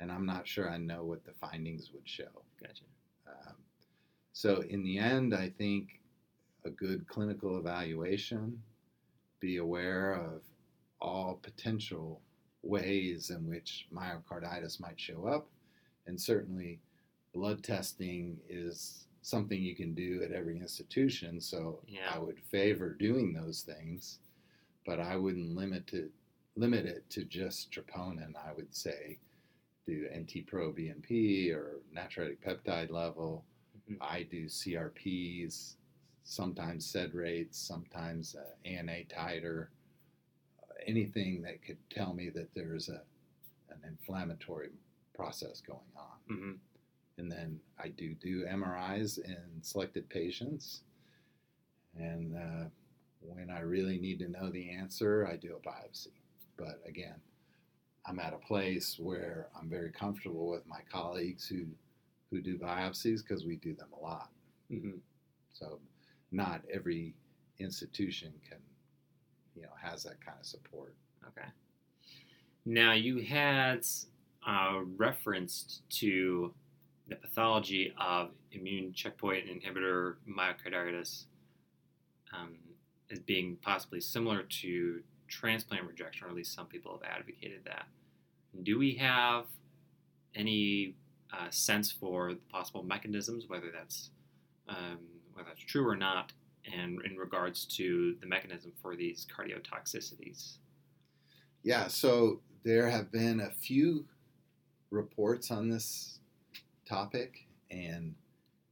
and 0.00 0.10
I'm 0.10 0.24
not 0.26 0.46
sure 0.48 0.68
I 0.70 0.78
know 0.78 1.04
what 1.04 1.24
the 1.24 1.32
findings 1.32 1.90
would 1.92 2.08
show. 2.08 2.30
gotcha. 2.60 2.84
Um, 3.26 3.54
so 4.32 4.62
in 4.68 4.82
the 4.82 4.98
end, 4.98 5.34
I 5.34 5.50
think 5.50 6.00
a 6.64 6.70
good 6.70 7.06
clinical 7.08 7.58
evaluation, 7.58 8.60
be 9.40 9.58
aware 9.58 10.14
of 10.14 10.42
all 11.00 11.38
potential 11.42 12.20
ways 12.62 13.30
in 13.30 13.46
which 13.48 13.86
myocarditis 13.92 14.80
might 14.80 14.98
show 14.98 15.26
up, 15.26 15.48
and 16.06 16.18
certainly 16.20 16.80
blood 17.34 17.62
testing 17.62 18.38
is 18.48 19.06
something 19.22 19.60
you 19.60 19.74
can 19.76 19.94
do 19.94 20.22
at 20.24 20.32
every 20.32 20.58
institution. 20.58 21.40
So 21.40 21.80
Yeah. 21.86 22.12
I 22.14 22.18
would 22.18 22.38
favor 22.40 22.90
doing 22.94 23.32
those 23.32 23.62
things, 23.62 24.20
but 24.86 25.00
I 25.00 25.16
wouldn't 25.16 25.54
limit 25.56 25.92
it 25.92 26.10
limit 26.56 26.84
it 26.84 27.08
to 27.10 27.24
just 27.24 27.70
troponin. 27.72 28.34
I 28.36 28.52
would 28.52 28.74
say 28.74 29.18
do 29.86 30.06
NT-proBNP 30.14 31.50
or 31.54 31.80
natriuretic 31.96 32.38
peptide 32.46 32.90
level. 32.90 33.44
Mhm. 33.90 33.96
I 34.00 34.22
do 34.24 34.46
CRPs, 34.48 35.76
sometimes 36.24 36.84
SED 36.86 37.14
rates, 37.14 37.58
sometimes 37.58 38.36
uh, 38.36 38.54
ANA 38.64 39.04
titer, 39.04 39.68
uh, 40.62 40.74
anything 40.86 41.42
that 41.42 41.62
could 41.62 41.78
tell 41.90 42.12
me 42.12 42.28
that 42.30 42.52
there's 42.54 42.88
a 42.88 43.02
an 43.70 43.80
inflammatory 43.88 44.70
process 45.14 45.60
going 45.62 45.80
on. 45.96 46.18
hmm 46.36 46.52
And 47.16 47.30
then 47.32 47.58
I 47.78 47.88
do 47.88 48.14
do 48.14 48.44
MRIs 48.44 49.18
in 49.18 49.62
selected 49.62 50.08
patients. 50.10 50.82
And 51.96 52.36
uh, 52.36 52.68
when 53.24 53.50
I 53.50 53.60
really 53.60 53.98
need 53.98 54.18
to 54.20 54.28
know 54.28 54.50
the 54.50 54.70
answer, 54.70 55.28
I 55.30 55.36
do 55.36 55.56
a 55.56 55.68
biopsy. 55.68 56.12
But 56.56 56.80
again, 56.86 57.16
I'm 58.06 58.18
at 58.18 58.34
a 58.34 58.46
place 58.46 58.96
where 58.98 59.48
I'm 59.58 59.68
very 59.68 59.90
comfortable 59.92 60.48
with 60.50 60.66
my 60.66 60.80
colleagues 60.90 61.46
who, 61.46 61.66
who 62.30 62.40
do 62.40 62.58
biopsies 62.58 63.20
because 63.26 63.44
we 63.44 63.56
do 63.56 63.74
them 63.74 63.88
a 63.98 64.02
lot. 64.02 64.30
hmm 64.68 64.98
So 65.52 65.78
not 66.30 66.62
every 66.72 67.14
institution 67.58 68.32
can, 68.48 68.58
you 69.54 69.62
know, 69.62 69.72
has 69.80 70.02
that 70.04 70.24
kind 70.24 70.38
of 70.40 70.46
support. 70.46 70.94
Okay. 71.28 71.48
Now 72.64 72.92
you 72.92 73.22
had 73.22 73.84
uh, 74.46 74.80
referenced 74.96 75.82
to 75.98 76.52
the 77.08 77.16
pathology 77.16 77.92
of 78.00 78.30
immune 78.52 78.92
checkpoint 78.92 79.46
inhibitor 79.46 80.14
myocarditis 80.28 81.24
um, 82.32 82.56
as 83.12 83.18
being 83.18 83.56
possibly 83.62 84.00
similar 84.00 84.42
to 84.42 85.02
transplant 85.28 85.86
rejection, 85.86 86.26
or 86.26 86.30
at 86.30 86.34
least 86.34 86.54
some 86.54 86.66
people 86.66 86.92
have 86.92 87.10
advocated 87.10 87.60
that. 87.64 87.86
Do 88.62 88.78
we 88.78 88.94
have 88.94 89.44
any 90.34 90.94
uh, 91.32 91.50
sense 91.50 91.92
for 91.92 92.34
the 92.34 92.40
possible 92.50 92.82
mechanisms, 92.82 93.44
whether 93.48 93.70
that's 93.72 94.10
um, 94.68 94.98
whether 95.34 95.48
that's 95.48 95.62
true 95.64 95.86
or 95.88 95.96
not, 95.96 96.32
and 96.72 97.00
in 97.04 97.16
regards 97.16 97.64
to 97.64 98.16
the 98.20 98.26
mechanism 98.26 98.72
for 98.80 98.96
these 98.96 99.26
cardiotoxicities? 99.34 100.56
Yeah, 101.62 101.88
so 101.88 102.40
there 102.64 102.88
have 102.88 103.10
been 103.10 103.40
a 103.40 103.50
few 103.50 104.04
reports 104.90 105.50
on 105.50 105.68
this 105.70 106.18
topic, 106.86 107.46
and 107.70 108.14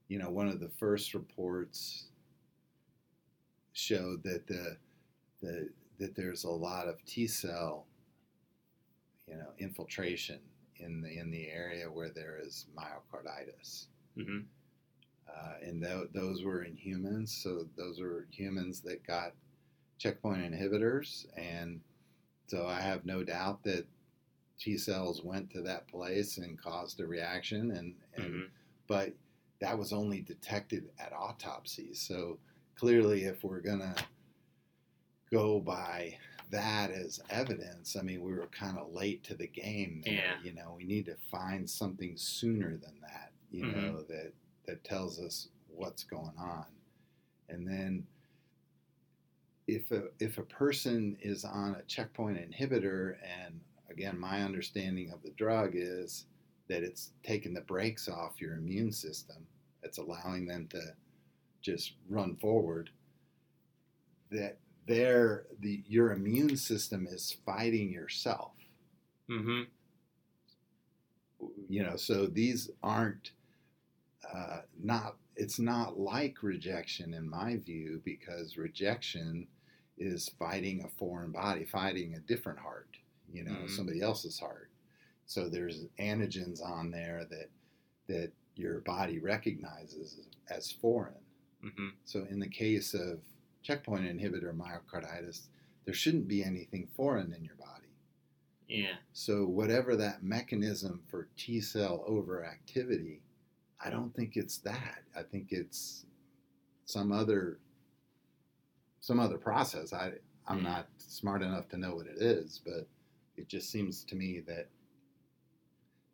you 0.08 0.18
know, 0.18 0.30
one 0.30 0.48
of 0.48 0.60
the 0.60 0.70
first 0.78 1.14
reports 1.14 2.09
showed 3.72 4.22
that 4.24 4.46
the 4.46 4.76
the 5.42 5.68
that 5.98 6.14
there's 6.14 6.44
a 6.44 6.50
lot 6.50 6.88
of 6.88 7.04
T 7.04 7.26
cell, 7.26 7.86
you 9.26 9.36
know, 9.36 9.50
infiltration 9.58 10.38
in 10.76 11.00
the 11.02 11.10
in 11.18 11.30
the 11.30 11.48
area 11.48 11.86
where 11.90 12.10
there 12.10 12.38
is 12.42 12.66
myocarditis. 12.76 13.86
hmm 14.16 14.40
Uh, 15.28 15.54
and 15.62 15.82
tho- 15.82 16.08
those 16.12 16.42
were 16.42 16.64
in 16.64 16.74
humans. 16.74 17.32
So 17.42 17.68
those 17.76 18.00
were 18.00 18.26
humans 18.30 18.80
that 18.82 19.06
got 19.06 19.32
checkpoint 19.98 20.42
inhibitors. 20.42 21.26
And 21.36 21.80
so 22.48 22.66
I 22.66 22.80
have 22.80 23.04
no 23.06 23.22
doubt 23.22 23.62
that 23.64 23.86
T 24.58 24.76
cells 24.76 25.22
went 25.22 25.50
to 25.50 25.62
that 25.62 25.86
place 25.86 26.38
and 26.38 26.60
caused 26.60 26.98
a 27.00 27.06
reaction. 27.06 27.70
And, 27.70 27.94
and 28.16 28.24
Mhm. 28.34 28.50
but 28.88 29.14
that 29.60 29.78
was 29.78 29.92
only 29.92 30.20
detected 30.22 30.90
at 30.98 31.12
autopsy. 31.12 31.94
So 31.94 32.38
clearly, 32.80 33.24
if 33.24 33.44
we're 33.44 33.60
gonna 33.60 33.94
go 35.30 35.60
by 35.60 36.16
that 36.50 36.90
as 36.90 37.20
evidence, 37.28 37.94
I 37.94 38.00
mean, 38.00 38.22
we 38.22 38.32
were 38.32 38.46
kind 38.46 38.78
of 38.78 38.90
late 38.94 39.22
to 39.24 39.34
the 39.34 39.46
game. 39.46 40.00
There. 40.02 40.14
Yeah. 40.14 40.42
You 40.42 40.54
know, 40.54 40.74
we 40.78 40.84
need 40.84 41.04
to 41.04 41.16
find 41.30 41.68
something 41.68 42.16
sooner 42.16 42.78
than 42.78 42.98
that. 43.02 43.32
You 43.50 43.66
Mhm. 43.66 43.74
know, 43.74 44.02
that 44.04 44.32
that 44.64 44.82
tells 44.82 45.20
us 45.20 45.48
what's 45.68 46.04
going 46.04 46.36
on, 46.38 46.66
and 47.50 47.68
then 47.68 48.06
if 49.66 49.90
a 49.90 50.10
if 50.18 50.38
a 50.38 50.42
person 50.44 51.16
is 51.20 51.44
on 51.44 51.74
a 51.74 51.82
checkpoint 51.82 52.38
inhibitor, 52.38 53.18
and 53.22 53.60
again, 53.90 54.18
my 54.18 54.42
understanding 54.42 55.10
of 55.10 55.22
the 55.22 55.32
drug 55.32 55.72
is 55.74 56.26
that 56.68 56.82
it's 56.82 57.12
taking 57.24 57.52
the 57.52 57.60
brakes 57.60 58.08
off 58.08 58.40
your 58.40 58.54
immune 58.54 58.92
system. 58.92 59.46
It's 59.82 59.98
allowing 59.98 60.46
them 60.46 60.66
to 60.68 60.96
just 61.60 61.94
run 62.08 62.36
forward. 62.36 62.90
That 64.30 64.58
there, 64.86 65.46
the 65.60 65.82
your 65.86 66.12
immune 66.12 66.56
system 66.56 67.06
is 67.06 67.36
fighting 67.44 67.90
yourself. 67.92 68.52
Mhm. 69.28 69.66
You 71.68 71.82
know, 71.84 71.96
so 71.96 72.26
these 72.26 72.70
aren't 72.82 73.32
uh, 74.32 74.62
not. 74.82 75.16
It's 75.36 75.58
not 75.58 75.98
like 75.98 76.42
rejection 76.42 77.14
in 77.14 77.28
my 77.28 77.56
view 77.56 78.02
because 78.04 78.56
rejection 78.58 79.46
is 79.96 80.28
fighting 80.38 80.84
a 80.84 80.88
foreign 80.88 81.32
body, 81.32 81.64
fighting 81.64 82.14
a 82.14 82.20
different 82.20 82.58
heart. 82.58 82.96
You 83.32 83.44
know, 83.44 83.52
Mhm. 83.52 83.70
somebody 83.70 84.00
else's 84.00 84.38
heart. 84.38 84.70
So 85.26 85.48
there's 85.48 85.86
antigens 85.98 86.60
on 86.62 86.90
there 86.90 87.24
that 87.26 87.50
that 88.08 88.32
your 88.56 88.80
body 88.80 89.18
recognizes 89.20 90.20
as 90.48 90.70
foreign. 90.72 91.24
Hmm 91.62 91.88
So 92.04 92.24
in 92.30 92.38
the 92.38 92.48
case 92.48 92.94
of 92.94 93.20
checkpoint 93.62 94.04
inhibitor 94.04 94.54
myocarditis, 94.56 95.48
there 95.84 95.94
shouldn't 95.94 96.28
be 96.28 96.42
anything 96.44 96.88
foreign 96.96 97.32
in 97.32 97.44
your 97.44 97.56
body. 97.56 97.88
Yeah. 98.68 98.94
So 99.12 99.44
whatever 99.46 99.96
that 99.96 100.22
mechanism 100.22 101.02
for 101.08 101.28
T 101.36 101.60
cell 101.60 102.04
overactivity, 102.08 103.20
I 103.80 103.90
don't 103.90 104.14
think 104.14 104.36
it's 104.36 104.58
that. 104.58 105.02
I 105.16 105.22
think 105.22 105.48
it's 105.50 106.06
some 106.84 107.12
other 107.12 107.58
some 109.00 109.18
other 109.18 109.38
process. 109.38 109.92
I 109.92 110.12
I'm 110.46 110.58
Yeah. 110.58 110.62
not 110.64 110.88
smart 110.98 111.42
enough 111.42 111.68
to 111.70 111.76
know 111.76 111.94
what 111.94 112.06
it 112.06 112.20
is, 112.20 112.60
but 112.64 112.86
it 113.36 113.48
just 113.48 113.70
seems 113.70 114.04
to 114.04 114.14
me 114.16 114.40
that 114.40 114.68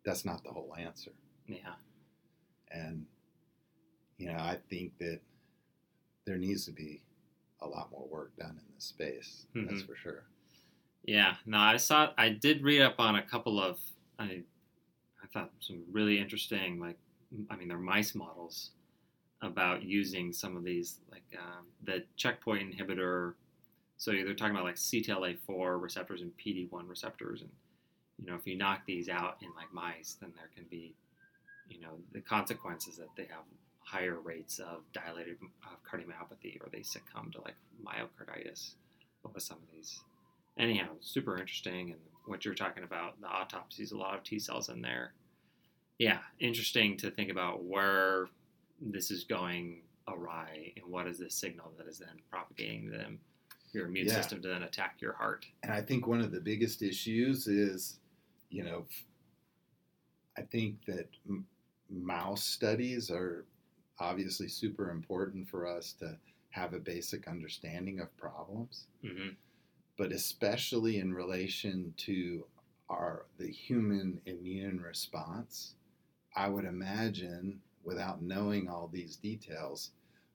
that's 0.03 0.25
not 0.25 0.43
the 0.43 0.51
whole 0.51 0.73
answer. 0.77 1.11
Yeah. 1.47 1.75
And 2.71 3.05
you 4.17 4.27
know, 4.31 4.39
I 4.39 4.57
think 4.69 4.97
that 4.99 5.21
there 6.27 6.37
needs 6.37 6.65
to 6.65 6.71
be 6.71 7.01
a 7.61 7.67
lot 7.67 7.89
more 7.89 8.05
work 8.07 8.35
done 8.37 8.51
in 8.59 8.75
this 8.75 8.83
space. 8.85 9.47
That's 9.55 9.81
Mhm. 9.81 9.87
for 9.87 9.95
sure. 9.95 10.23
Yeah, 11.05 11.37
no, 11.45 11.57
I 11.57 11.77
saw. 11.77 12.13
I 12.17 12.29
did 12.29 12.61
read 12.61 12.81
up 12.81 12.99
on 12.99 13.15
a 13.15 13.23
couple 13.23 13.59
of. 13.61 13.79
I, 14.19 14.43
I 15.23 15.27
thought 15.31 15.51
some 15.59 15.83
really 15.91 16.19
interesting, 16.19 16.79
like, 16.79 16.97
I 17.49 17.55
mean, 17.55 17.67
they're 17.69 17.77
mice 17.77 18.13
models 18.13 18.71
about 19.41 19.83
using 19.83 20.33
some 20.33 20.57
of 20.57 20.63
these, 20.63 20.99
like 21.11 21.23
um, 21.39 21.65
the 21.83 22.03
checkpoint 22.17 22.75
inhibitor. 22.75 23.35
So 23.97 24.11
they're 24.11 24.33
talking 24.33 24.53
about 24.55 24.65
like 24.65 24.75
CTLA4 24.75 25.81
receptors 25.81 26.21
and 26.21 26.35
PD1 26.37 26.87
receptors, 26.87 27.41
and 27.41 27.51
you 28.19 28.25
know, 28.25 28.35
if 28.35 28.45
you 28.45 28.57
knock 28.57 28.85
these 28.85 29.07
out 29.09 29.37
in 29.41 29.53
like 29.55 29.71
mice, 29.73 30.15
then 30.19 30.33
there 30.35 30.49
can 30.53 30.65
be, 30.65 30.93
you 31.69 31.79
know, 31.79 31.99
the 32.11 32.21
consequences 32.21 32.97
that 32.97 33.09
they 33.15 33.25
have 33.25 33.43
higher 33.87 34.19
rates 34.19 34.59
of 34.59 34.81
dilated 34.91 35.37
of 35.63 35.81
cardiomyopathy, 35.89 36.59
or 36.61 36.67
they 36.71 36.81
succumb 36.83 37.31
to 37.31 37.41
like 37.41 37.55
myocarditis 37.81 38.71
with 39.23 39.41
some 39.41 39.57
of 39.57 39.71
these 39.73 40.01
anyhow, 40.57 40.89
super 40.99 41.37
interesting. 41.37 41.91
And 41.91 41.99
what 42.25 42.43
you're 42.43 42.53
talking 42.53 42.83
about, 42.83 43.19
the 43.21 43.27
autopsies, 43.27 43.93
a 43.93 43.97
lot 43.97 44.15
of 44.15 44.23
T 44.23 44.39
cells 44.39 44.67
in 44.69 44.81
there. 44.81 45.13
Yeah, 45.99 46.19
interesting 46.39 46.97
to 46.97 47.09
think 47.09 47.31
about 47.31 47.63
where 47.63 48.27
this 48.81 49.09
is 49.09 49.23
going 49.23 49.83
awry 50.09 50.73
and 50.75 50.85
what 50.91 51.07
is 51.07 51.17
this 51.17 51.33
signal 51.33 51.71
that 51.77 51.87
is 51.87 51.97
then 51.97 52.19
propagating 52.29 52.89
them, 52.89 53.19
your 53.71 53.85
immune 53.87 54.07
Yeah. 54.07 54.15
system 54.15 54.41
to 54.41 54.47
then 54.49 54.63
attack 54.63 54.97
your 55.01 55.13
heart. 55.13 55.45
And 55.63 55.71
I 55.71 55.81
think 55.81 56.07
one 56.07 56.19
of 56.19 56.31
the 56.31 56.41
biggest 56.41 56.81
issues 56.81 57.47
is, 57.47 57.99
you 58.49 58.63
know, 58.63 58.85
I 60.37 60.41
think 60.41 60.85
that 60.85 61.07
m- 61.27 61.47
mouse 61.89 62.43
studies 62.43 63.09
are 63.09 63.45
obviously 63.99 64.47
super 64.47 64.89
important 64.91 65.47
for 65.49 65.65
us 65.67 65.93
to 65.93 66.17
have 66.51 66.73
a 66.73 66.79
basic 66.79 67.27
understanding 67.27 67.99
of 67.99 68.15
problems, 68.17 68.87
hmm 69.01 69.29
but 69.97 70.11
especially 70.11 70.99
in 70.99 71.11
relation 71.11 71.91
to 71.97 72.45
our 72.89 73.25
the 73.39 73.49
human 73.51 74.21
immune 74.27 74.79
response. 74.79 75.73
I 76.35 76.49
would 76.49 76.65
imagine, 76.65 77.59
without 77.83 78.21
knowing 78.21 78.69
all 78.69 78.87
these 78.93 79.15
details, 79.15 79.89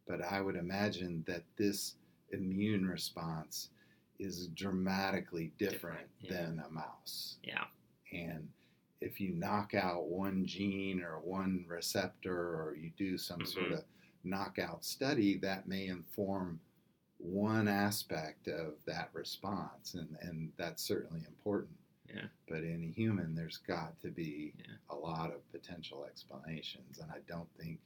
but 0.09 0.21
I 0.21 0.41
would 0.41 0.57
imagine 0.57 1.23
that 1.29 1.45
this 1.57 1.95
immune 2.33 2.87
response 2.89 3.69
is 4.19 4.49
dramatically 4.49 5.53
different, 5.59 5.79
Different, 5.79 6.09
yeah. 6.21 6.33
than 6.33 6.63
a 6.67 6.71
mouse. 6.71 7.37
Yeah. 7.45 7.65
And 8.13 8.49
if 9.03 9.21
you 9.21 9.33
knock 9.35 9.75
out 9.75 10.07
one 10.07 10.47
gene 10.47 11.03
or 11.03 11.19
one 11.19 11.65
receptor, 11.69 12.33
or 12.61 12.77
you 12.77 12.91
do 12.97 13.19
some 13.19 13.45
sort 13.45 13.71
Mhm. 13.71 13.79
of 13.79 13.85
knockout 14.25 14.85
study, 14.85 15.37
that 15.39 15.67
may 15.67 15.89
inform 15.89 16.61
one 17.19 17.69
aspect 17.69 18.49
of 18.49 18.83
that 18.85 19.13
response, 19.15 19.95
and, 19.95 20.17
and 20.23 20.53
that's 20.57 20.83
certainly 20.83 21.25
important. 21.27 21.77
Yeah. 22.09 22.29
But 22.49 22.65
in 22.65 22.83
a 22.85 22.93
human, 22.93 23.35
there's 23.35 23.59
got 23.59 23.99
to 24.01 24.11
be 24.11 24.55
Yeah. 24.59 24.77
a 24.91 24.97
lot 24.97 25.33
of 25.33 25.49
potential 25.53 26.05
explanations, 26.05 26.99
and 26.99 27.11
I 27.11 27.21
don't 27.27 27.53
think 27.57 27.81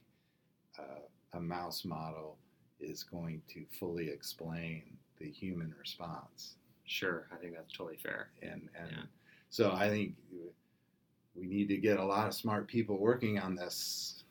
uh, 0.77 0.99
a 1.33 1.39
mouse 1.39 1.83
model 1.85 2.37
is 2.79 3.03
going 3.03 3.41
to 3.47 3.65
fully 3.79 4.09
explain 4.09 4.97
the 5.17 5.27
human 5.31 5.73
response. 5.73 6.57
Sure, 6.85 7.27
I 7.31 7.37
think 7.37 7.55
that's 7.55 7.73
totally 7.73 7.97
fair. 7.97 8.31
And 8.43 8.69
and 8.75 8.91
Yeah. 8.91 9.05
so 9.49 9.71
I 9.71 9.89
think 9.89 10.15
we 11.37 11.47
need 11.47 11.67
to 11.69 11.77
get 11.77 11.99
a 11.99 12.05
lot 12.05 12.27
of 12.27 12.33
smart 12.33 12.67
people 12.67 12.97
working 12.97 13.39
on 13.39 13.55
this 13.55 14.23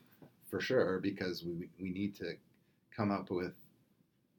for 0.49 0.59
sure 0.59 0.99
because 0.99 1.43
we 1.43 1.69
we 1.79 1.89
need 1.91 2.15
to 2.15 2.35
come 2.95 3.11
up 3.11 3.29
with 3.31 3.55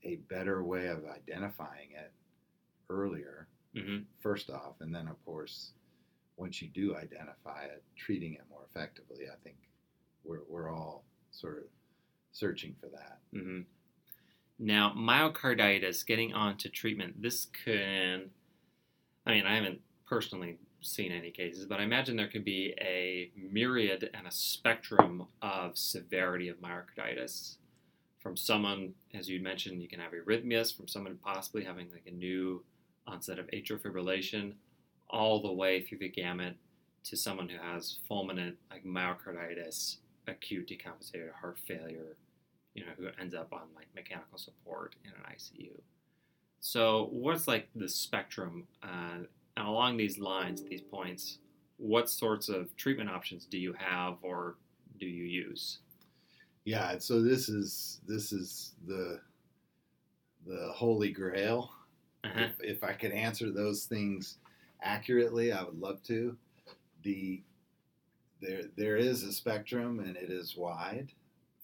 a 0.04 0.16
better 0.28 0.64
way 0.64 0.86
of 0.88 1.04
identifying 1.06 1.90
it 1.92 2.12
earlier 2.90 3.48
hmm 3.74 3.98
first 4.20 4.50
off, 4.50 4.80
and 4.80 4.94
then 4.94 5.08
of 5.08 5.24
course, 5.24 5.72
once 6.36 6.62
you 6.62 6.68
do 6.68 6.96
identify 6.96 7.64
it, 7.64 7.82
treating 7.96 8.34
it 8.34 8.42
more 8.50 8.64
effectively. 8.70 9.26
I 9.32 9.36
think 9.44 9.56
we're 10.24 10.42
we're 10.48 10.70
all 10.74 11.04
sort 11.30 11.58
of 11.58 11.64
searching 12.32 12.74
for 12.80 12.88
that. 12.88 13.18
hmm 13.32 13.60
Now, 14.58 14.92
myocarditis, 14.96 16.04
getting 16.06 16.34
on 16.34 16.56
to 16.58 16.68
treatment, 16.68 17.22
this 17.22 17.46
can, 17.46 18.30
I 19.26 19.32
mean, 19.32 19.46
I 19.46 19.54
haven't 19.54 19.80
personally 20.06 20.58
seen 20.80 21.12
any 21.12 21.30
cases, 21.30 21.66
but 21.66 21.80
I 21.80 21.84
imagine 21.84 22.16
there 22.16 22.28
could 22.28 22.44
be 22.44 22.74
a 22.80 23.30
myriad 23.36 24.10
and 24.14 24.26
a 24.26 24.30
spectrum 24.30 25.26
of 25.42 25.76
severity 25.76 26.48
of 26.48 26.58
myocarditis. 26.60 27.56
From 28.18 28.36
someone, 28.36 28.94
as 29.14 29.28
you 29.28 29.40
mentioned, 29.40 29.80
you 29.82 29.88
can 29.88 30.00
have 30.00 30.12
arrhythmias, 30.12 30.76
from 30.76 30.88
someone 30.88 31.18
possibly 31.22 31.64
having 31.64 31.88
like 31.92 32.06
a 32.06 32.12
new 32.12 32.64
onset 33.06 33.38
of 33.38 33.46
atrial 33.48 33.80
fibrillation, 33.80 34.54
all 35.08 35.40
the 35.40 35.52
way 35.52 35.82
through 35.82 35.98
the 35.98 36.08
gamut 36.08 36.56
to 37.04 37.16
someone 37.16 37.48
who 37.48 37.58
has 37.58 37.98
fulminant 38.10 38.54
like 38.70 38.84
myocarditis, 38.84 39.96
acute 40.26 40.68
decompensated 40.68 41.32
heart 41.40 41.58
failure, 41.66 42.16
you 42.74 42.84
know, 42.84 42.92
who 42.98 43.08
ends 43.20 43.34
up 43.34 43.52
on 43.52 43.62
like 43.74 43.86
mechanical 43.94 44.38
support 44.38 44.94
in 45.04 45.10
an 45.10 45.34
ICU. 45.34 45.80
So, 46.60 47.08
what's 47.12 47.48
like 47.48 47.68
the 47.74 47.88
spectrum? 47.88 48.66
Uh, 48.82 49.24
and 49.58 49.66
along 49.66 49.96
these 49.96 50.18
lines, 50.18 50.62
these 50.62 50.80
points, 50.80 51.38
what 51.78 52.08
sorts 52.08 52.48
of 52.48 52.74
treatment 52.76 53.10
options 53.10 53.44
do 53.44 53.58
you 53.58 53.74
have 53.76 54.16
or 54.22 54.56
do 55.00 55.06
you 55.06 55.24
use? 55.24 55.78
Yeah, 56.64 56.98
so 56.98 57.20
this 57.20 57.48
is 57.48 58.00
this 58.06 58.32
is 58.32 58.74
the 58.86 59.20
the 60.46 60.70
holy 60.72 61.10
grail. 61.10 61.72
Uh-huh. 62.24 62.44
If, 62.44 62.76
if 62.76 62.84
I 62.84 62.92
could 62.92 63.12
answer 63.12 63.50
those 63.50 63.84
things 63.84 64.38
accurately, 64.82 65.52
I 65.52 65.62
would 65.62 65.78
love 65.78 66.02
to. 66.04 66.36
The 67.02 67.42
there 68.40 68.62
there 68.76 68.96
is 68.96 69.24
a 69.24 69.32
spectrum 69.32 69.98
and 69.98 70.16
it 70.16 70.30
is 70.30 70.56
wide 70.56 71.08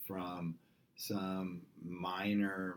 from 0.07 0.57
some 0.97 1.63
minor 1.85 2.77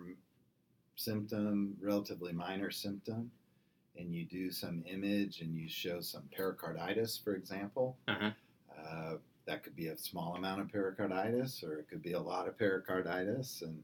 symptom, 0.95 1.75
relatively 1.81 2.33
minor 2.33 2.69
symptom, 2.69 3.31
and 3.97 4.13
you 4.13 4.25
do 4.25 4.51
some 4.51 4.83
image 4.85 5.41
and 5.41 5.55
you 5.55 5.67
show 5.67 5.99
some 6.01 6.23
pericarditis, 6.35 7.17
for 7.17 7.35
example. 7.35 7.97
Uh-huh. 8.07 8.31
Uh, 8.77 9.17
that 9.45 9.63
could 9.63 9.75
be 9.75 9.87
a 9.87 9.97
small 9.97 10.35
amount 10.35 10.61
of 10.61 10.69
pericarditis, 10.71 11.63
or 11.63 11.79
it 11.79 11.87
could 11.89 12.01
be 12.03 12.13
a 12.13 12.19
lot 12.19 12.47
of 12.47 12.57
pericarditis, 12.57 13.61
and 13.61 13.81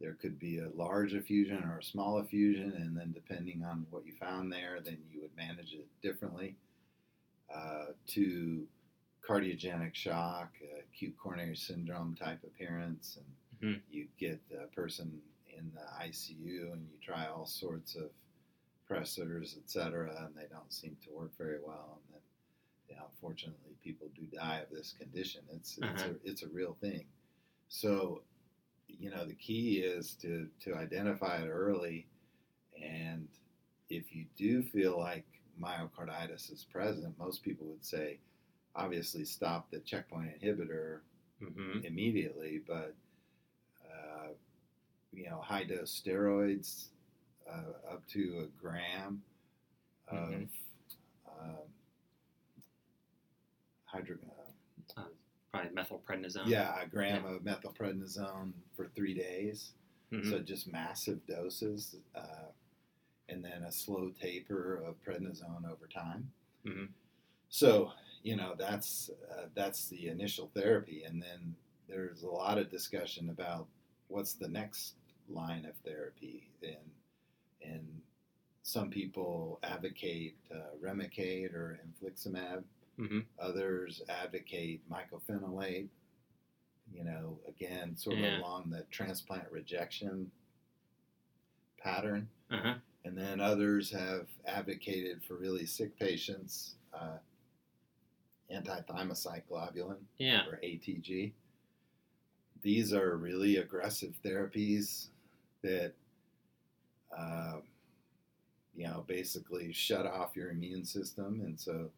there 0.00 0.14
could 0.14 0.38
be 0.38 0.58
a 0.58 0.68
large 0.74 1.14
effusion 1.14 1.62
or 1.64 1.78
a 1.78 1.82
small 1.82 2.18
effusion, 2.18 2.72
and 2.76 2.96
then 2.96 3.12
depending 3.12 3.62
on 3.64 3.86
what 3.90 4.06
you 4.06 4.12
found 4.18 4.52
there, 4.52 4.80
then 4.82 4.98
you 5.10 5.20
would 5.20 5.36
manage 5.36 5.72
it 5.74 5.86
differently. 6.02 6.56
Uh, 7.54 7.86
to 8.06 8.66
cardiogenic 9.26 9.94
shock, 9.94 10.52
acute 10.78 11.16
coronary 11.18 11.56
syndrome 11.56 12.14
type 12.14 12.42
appearance, 12.44 13.18
and 13.60 13.76
Mhm. 13.76 13.82
you 13.90 14.08
get 14.18 14.40
the 14.48 14.66
person 14.74 15.20
in 15.56 15.70
the 15.74 15.86
ICU, 16.02 16.72
and 16.72 16.88
you 16.90 16.98
try 17.00 17.26
all 17.26 17.46
sorts 17.46 17.94
of 17.96 18.10
pressors, 18.88 19.56
etc., 19.58 20.24
and 20.24 20.34
they 20.36 20.46
don't 20.50 20.72
seem 20.72 20.96
to 21.04 21.10
work 21.12 21.36
very 21.36 21.58
well, 21.62 22.00
and 22.06 22.14
then 22.14 22.22
you 22.88 22.96
know, 22.96 23.06
unfortunately, 23.10 23.76
people 23.82 24.08
do 24.14 24.26
die 24.26 24.58
of 24.58 24.70
this 24.70 24.92
condition. 24.92 25.42
It's 25.50 25.78
it's 25.78 26.04
Uh-huh. 26.04 26.06
a 26.06 26.16
it's 26.24 26.42
a 26.42 26.48
real 26.48 26.74
thing. 26.80 27.06
So, 27.68 28.22
you 28.88 29.10
know, 29.10 29.24
the 29.26 29.34
key 29.34 29.80
is 29.80 30.14
to 30.16 30.48
to 30.60 30.74
identify 30.76 31.38
it 31.42 31.48
early, 31.48 32.08
and 32.80 33.28
if 33.88 34.14
you 34.14 34.26
do 34.36 34.62
feel 34.62 34.98
like 34.98 35.26
myocarditis 35.60 36.52
is 36.52 36.64
present, 36.64 37.18
most 37.18 37.42
people 37.42 37.66
would 37.68 37.84
say, 37.84 38.20
obviously, 38.74 39.24
stop 39.24 39.70
the 39.70 39.80
checkpoint 39.80 40.40
inhibitor 40.40 41.00
hmm 41.40 41.80
immediately, 41.82 42.62
but 42.66 42.94
uh, 43.84 44.28
you 45.12 45.28
know, 45.30 45.40
high 45.40 45.64
dose 45.64 46.00
steroids 46.00 46.88
uh, 47.48 47.92
up 47.92 48.06
to 48.08 48.40
a 48.44 48.60
gram 48.60 49.22
of 50.08 50.28
Mhm. 50.30 50.48
um, 51.28 51.72
hydro. 53.84 54.16
Uh, 54.96 55.04
Probably 55.50 55.70
methylprednisone. 55.70 56.46
yeah, 56.46 56.80
a 56.80 56.86
gram 56.86 57.24
of 57.24 57.42
methylprednisone 57.42 58.52
for 58.74 58.88
three 58.88 59.14
days. 59.14 59.72
Mhm. 60.12 60.28
So 60.30 60.38
just 60.40 60.66
massive 60.70 61.24
doses, 61.26 61.96
uh, 62.14 62.50
and 63.28 63.44
then 63.44 63.62
a 63.64 63.72
slow 63.72 64.10
taper 64.10 64.76
of 64.76 65.02
prednisone 65.02 65.64
over 65.68 65.86
time. 65.88 66.32
Mhm. 66.64 66.92
So 67.48 67.92
you 68.22 68.36
know 68.36 68.54
that's 68.54 69.08
uh, 69.30 69.48
that's 69.54 69.88
the 69.88 70.08
initial 70.08 70.48
therapy, 70.48 71.04
and 71.04 71.22
then 71.22 71.56
there's 71.88 72.22
a 72.22 72.30
lot 72.30 72.58
of 72.58 72.68
discussion 72.70 73.30
about 73.30 73.68
what's 74.08 74.34
the 74.34 74.48
next 74.48 74.94
line 75.28 75.64
of 75.64 75.76
therapy, 75.78 76.48
and 76.62 76.90
and 77.66 77.86
some 78.62 78.90
people 78.90 79.58
advocate 79.62 80.36
uh, 80.52 80.74
Remicade 80.82 81.52
or 81.54 81.78
infliximab 81.86 82.62
Mm-hmm. 82.98 83.20
Others 83.38 84.00
advocate 84.08 84.80
mycophenolate. 84.90 85.88
You 86.90 87.04
know, 87.04 87.38
again, 87.46 87.94
sort 87.94 88.16
Yeah. 88.16 88.36
of 88.36 88.40
along 88.40 88.70
the 88.70 88.84
transplant 88.90 89.52
rejection 89.52 90.30
pattern. 91.78 92.26
Uh 92.50 92.56
huh. 92.62 92.74
And 93.04 93.16
then 93.16 93.38
others 93.40 93.90
have 93.90 94.28
advocated 94.46 95.22
for 95.24 95.34
really 95.34 95.66
sick 95.66 95.94
patients 95.98 96.76
uh, 96.94 97.18
anti-thymocyte 98.50 99.42
globulin 99.50 99.98
Yeah. 100.18 100.46
or 100.46 100.58
ATG. 100.64 101.32
These 102.62 102.92
are 102.94 103.16
really 103.16 103.58
aggressive 103.58 104.14
therapies 104.24 105.08
that, 105.62 105.92
uh, 107.16 107.56
you 108.74 108.86
know, 108.86 109.04
basically 109.06 109.72
shut 109.72 110.06
off 110.06 110.36
your 110.36 110.50
immune 110.50 110.84
system. 110.84 111.40
And 111.44 111.58
so, 111.58 111.90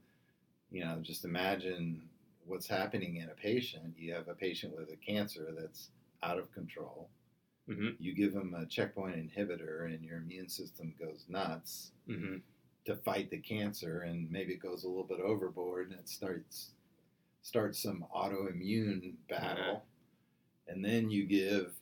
you 0.70 0.84
know, 0.84 0.98
just 1.02 1.24
imagine 1.24 2.02
what's 2.46 2.66
happening 2.68 3.16
in 3.16 3.28
a 3.28 3.34
patient. 3.34 3.94
You 3.96 4.14
have 4.14 4.28
a 4.28 4.34
patient 4.34 4.76
with 4.76 4.90
a 4.90 4.96
cancer 4.96 5.48
that's 5.58 5.90
out 6.22 6.38
of 6.38 6.52
control. 6.52 7.08
Mm-hmm. 7.68 7.88
You 7.98 8.14
give 8.14 8.32
them 8.32 8.54
a 8.54 8.64
checkpoint 8.64 9.16
inhibitor, 9.16 9.86
and 9.86 10.02
your 10.02 10.18
immune 10.18 10.48
system 10.48 10.94
goes 10.98 11.24
nuts 11.28 11.90
Mm-hmm. 12.08 12.36
to 12.86 12.96
fight 12.96 13.30
the 13.30 13.36
cancer 13.36 14.00
and 14.00 14.30
maybe 14.30 14.54
it 14.54 14.62
goes 14.62 14.84
a 14.84 14.88
little 14.88 15.04
bit 15.04 15.20
overboard 15.20 15.90
and 15.90 15.98
it 16.00 16.08
starts 16.08 16.70
starts 17.42 17.82
some 17.82 18.06
autoimmune 18.16 19.12
battle 19.28 19.82
and 20.68 20.82
then 20.82 21.10
you 21.10 21.26
give 21.26 21.74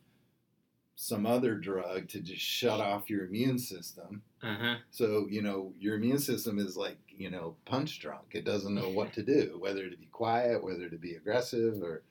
some 0.98 1.26
other 1.26 1.54
drug 1.54 2.08
to 2.08 2.20
just 2.20 2.40
shut 2.40 2.80
off 2.80 3.10
your 3.10 3.26
immune 3.26 3.58
system 3.58 4.22
Uh 4.42 4.56
huh. 4.58 4.76
so 4.90 5.26
you 5.28 5.42
know 5.42 5.72
your 5.78 5.96
immune 5.96 6.18
system 6.18 6.58
is 6.58 6.76
like 6.76 6.98
you 7.08 7.30
know 7.30 7.54
punch 7.66 8.00
drunk 8.00 8.28
it 8.32 8.44
doesn't 8.44 8.74
know 8.74 8.88
what 8.88 9.12
to 9.12 9.22
do 9.22 9.56
whether 9.60 9.88
to 9.90 9.96
be 9.96 10.06
quiet 10.06 10.64
whether 10.64 10.88
to 10.88 10.96
be 10.96 11.14
aggressive 11.14 11.82
or 11.82 12.02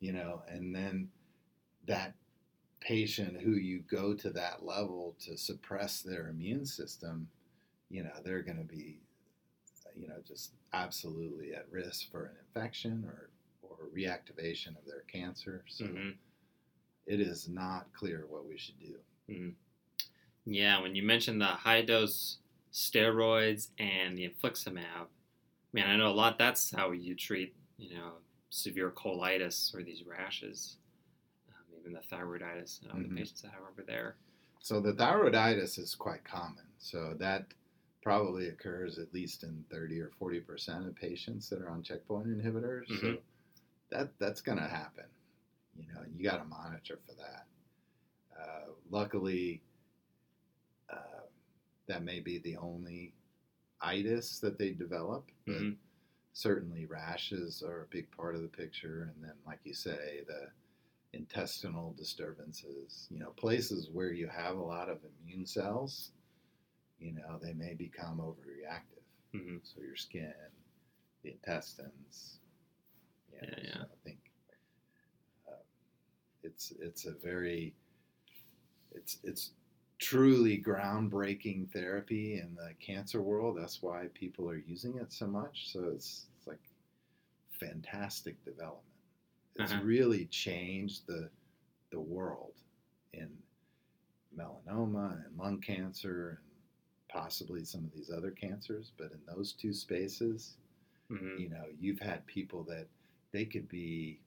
you 0.00 0.12
know 0.12 0.42
and 0.48 0.74
then 0.74 1.08
that 1.86 2.14
patient 2.80 3.40
who 3.40 3.52
you 3.52 3.80
go 3.90 4.12
to 4.14 4.30
that 4.30 4.64
level 4.64 5.14
to 5.20 5.36
suppress 5.36 6.02
their 6.02 6.28
immune 6.28 6.66
system 6.66 7.28
you 7.90 8.02
know 8.02 8.10
they're 8.24 8.42
going 8.42 8.58
to 8.58 8.64
be 8.64 8.98
you 9.96 10.08
know 10.08 10.16
just 10.26 10.50
absolutely 10.72 11.54
at 11.54 11.66
risk 11.70 12.10
for 12.10 12.24
an 12.26 12.32
infection 12.46 13.04
or 13.06 13.30
or 13.62 13.76
reactivation 13.96 14.76
of 14.76 14.84
their 14.84 15.04
cancer 15.12 15.62
so 15.68 15.84
Mm-hmm. 15.84 16.10
It 17.06 17.20
is 17.20 17.48
not 17.48 17.92
clear 17.92 18.26
what 18.28 18.46
we 18.46 18.56
should 18.58 18.78
do 18.80 18.96
Yeah, 20.44 20.80
when 20.80 20.94
you 20.94 21.02
mentioned 21.02 21.40
the 21.40 21.46
high 21.46 21.82
dose 21.82 22.38
steroids 22.72 23.68
and 23.78 24.16
the 24.16 24.28
infliximab, 24.28 25.08
man, 25.72 25.88
I 25.90 25.96
know 25.96 26.08
a 26.08 26.14
lot. 26.14 26.38
That's 26.38 26.70
how 26.70 26.92
you 26.92 27.14
treat, 27.14 27.54
you 27.78 27.94
know, 27.94 28.12
severe 28.50 28.90
colitis 28.90 29.74
or 29.74 29.82
these 29.82 30.04
rashes, 30.04 30.76
um, 31.48 31.78
even 31.80 31.92
the 31.92 32.00
thyroiditis. 32.00 32.82
Know, 32.84 32.94
Mhm. 32.94 33.08
The 33.08 33.14
patients 33.16 33.42
that 33.42 33.52
have 33.52 33.62
over 33.62 33.82
there. 33.82 34.16
So 34.60 34.80
the 34.80 34.92
thyroiditis 34.92 35.78
is 35.78 35.94
quite 35.94 36.24
common. 36.24 36.64
So 36.78 37.14
that 37.14 37.52
probably 38.02 38.48
occurs 38.48 38.98
at 38.98 39.12
least 39.12 39.42
in 39.42 39.64
30 39.70 40.00
or 40.00 40.10
40 40.10 40.40
percent 40.40 40.86
of 40.86 40.94
patients 40.94 41.48
that 41.50 41.60
are 41.60 41.68
on 41.70 41.82
checkpoint 41.82 42.28
inhibitors. 42.28 42.86
So 42.88 42.94
Mhm. 42.94 43.22
that 43.90 44.18
that's 44.18 44.40
going 44.40 44.58
to 44.58 44.68
happen. 44.68 45.06
You 45.78 45.92
know, 45.94 46.02
you 46.16 46.24
got 46.24 46.38
to 46.38 46.44
monitor 46.44 46.98
for 47.06 47.14
that. 47.14 47.46
Uh, 48.38 48.72
luckily, 48.90 49.62
uh, 50.90 51.26
that 51.86 52.02
may 52.04 52.20
be 52.20 52.38
the 52.38 52.56
only 52.56 53.14
itis 53.80 54.38
that 54.40 54.58
they 54.58 54.72
develop, 54.72 55.30
but 55.46 55.52
Mhm. 55.52 55.76
certainly 56.32 56.86
rashes 56.86 57.62
are 57.62 57.82
a 57.82 57.86
big 57.86 58.10
part 58.10 58.34
of 58.34 58.42
the 58.42 58.48
picture. 58.48 59.12
And 59.14 59.24
then, 59.24 59.36
like 59.46 59.60
you 59.64 59.74
say, 59.74 60.24
the 60.26 60.50
intestinal 61.12 61.94
disturbances, 61.94 63.08
you 63.10 63.18
know, 63.18 63.30
places 63.32 63.90
where 63.90 64.12
you 64.12 64.28
have 64.28 64.56
a 64.56 64.62
lot 64.62 64.88
of 64.88 65.04
immune 65.04 65.46
cells, 65.46 66.12
you 66.98 67.12
know, 67.12 67.38
they 67.38 67.52
may 67.54 67.74
become 67.74 68.18
overreactive. 68.18 69.02
Mhm. 69.34 69.60
So 69.62 69.80
your 69.82 69.96
skin, 69.96 70.34
the 71.22 71.30
intestines, 71.32 72.40
you 73.32 73.38
know, 73.40 73.48
Yeah, 73.48 73.60
yeah. 73.62 73.72
So 73.74 73.88
I 73.92 73.96
think 74.04 74.25
it's 76.46 76.72
it's 76.80 77.06
a 77.06 77.12
very 77.12 77.74
it's 78.92 79.18
it's 79.22 79.52
truly 79.98 80.62
groundbreaking 80.62 81.70
therapy 81.72 82.38
in 82.38 82.54
the 82.54 82.74
cancer 82.80 83.22
world. 83.22 83.56
That's 83.58 83.82
why 83.82 84.08
people 84.14 84.48
are 84.50 84.56
using 84.58 84.98
it 84.98 85.12
so 85.12 85.26
much. 85.26 85.70
So 85.72 85.84
it's, 85.94 86.26
it's 86.36 86.46
like 86.46 86.60
fantastic 87.60 88.42
development. 88.44 88.84
It's 89.56 89.72
Uh-huh. 89.72 89.82
really 89.82 90.26
changed 90.26 91.06
the 91.06 91.30
the 91.90 92.00
world 92.00 92.54
in 93.12 93.30
melanoma 94.36 95.24
and 95.26 95.36
lung 95.36 95.60
cancer 95.60 96.30
and 96.42 96.52
possibly 97.08 97.64
some 97.64 97.84
of 97.84 97.92
these 97.92 98.10
other 98.10 98.30
cancers. 98.30 98.92
But 98.96 99.12
in 99.12 99.20
those 99.26 99.52
two 99.52 99.72
spaces, 99.72 100.56
Mhm. 101.10 101.38
you 101.38 101.48
know, 101.48 101.66
you've 101.80 102.00
had 102.00 102.26
people 102.26 102.64
that 102.64 102.88
they 103.32 103.46
could 103.46 103.68
be, 103.68 104.20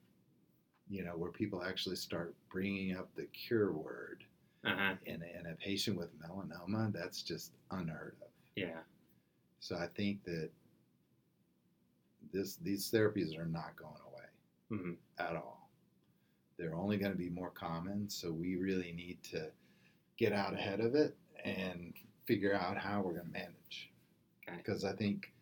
you 0.90 1.04
know, 1.04 1.12
where 1.12 1.32
people 1.32 1.64
actually 1.64 1.96
start 1.96 2.34
bringing 2.52 2.96
up 2.98 3.14
the 3.16 3.26
cure 3.28 3.72
word 3.72 4.24
Uh-huh. 4.66 4.96
in, 5.06 5.22
in 5.24 5.46
a 5.48 5.56
patient 5.56 5.98
with 5.98 6.10
melanoma, 6.20 6.92
that's 6.92 7.22
just 7.24 7.54
unheard 7.72 8.16
of. 8.22 8.28
Yeah. 8.56 8.82
So 9.60 9.76
I 9.78 9.88
think 9.88 10.24
that 10.26 10.50
this 12.34 12.56
these 12.58 12.90
therapies 12.92 13.38
are 13.38 13.46
not 13.46 13.76
going 13.76 14.02
away 14.08 14.26
Mhm. 14.72 14.98
at 15.18 15.36
all. 15.36 15.70
They're 16.58 16.76
only 16.76 16.98
going 16.98 17.12
to 17.14 17.18
be 17.18 17.30
more 17.30 17.52
common, 17.52 18.10
so 18.10 18.32
we 18.34 18.56
really 18.58 18.92
need 18.92 19.24
to 19.24 19.52
get 20.18 20.34
out 20.34 20.54
ahead 20.54 20.82
of 20.82 20.94
it 20.96 21.18
and 21.46 21.94
figure 22.26 22.54
out 22.54 22.78
how 22.78 23.02
we're 23.02 23.14
going 23.14 23.28
to 23.28 23.32
manage. 23.32 23.92
Okay. 24.48 24.58
Because 24.58 24.84
I 24.84 24.94
think 24.94 25.34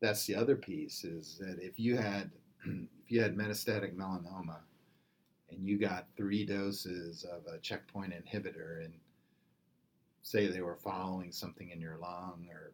that's 0.00 0.26
the 0.26 0.34
other 0.34 0.56
piece 0.56 1.04
is 1.04 1.38
that 1.38 1.58
if 1.60 1.78
you 1.80 1.96
had 1.96 2.30
if 2.64 3.10
you 3.10 3.22
had 3.22 3.34
metastatic 3.36 3.94
melanoma 3.94 4.60
and 5.50 5.64
you 5.66 5.78
got 5.78 6.06
three 6.16 6.44
doses 6.44 7.24
of 7.24 7.46
a 7.46 7.58
checkpoint 7.58 8.12
inhibitor 8.12 8.84
and 8.84 8.94
say 10.22 10.46
they 10.46 10.60
were 10.60 10.76
following 10.76 11.32
something 11.32 11.70
in 11.70 11.80
your 11.80 11.96
lung 11.96 12.46
or 12.50 12.72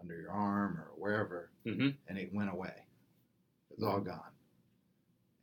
under 0.00 0.16
your 0.20 0.30
arm 0.30 0.78
or 0.78 0.92
wherever 0.96 1.50
Mhm. 1.64 1.96
and 2.08 2.18
it 2.18 2.32
went 2.32 2.50
away. 2.50 2.86
It 3.70 3.76
was 3.76 3.84
all 3.84 4.00
gone. 4.00 4.32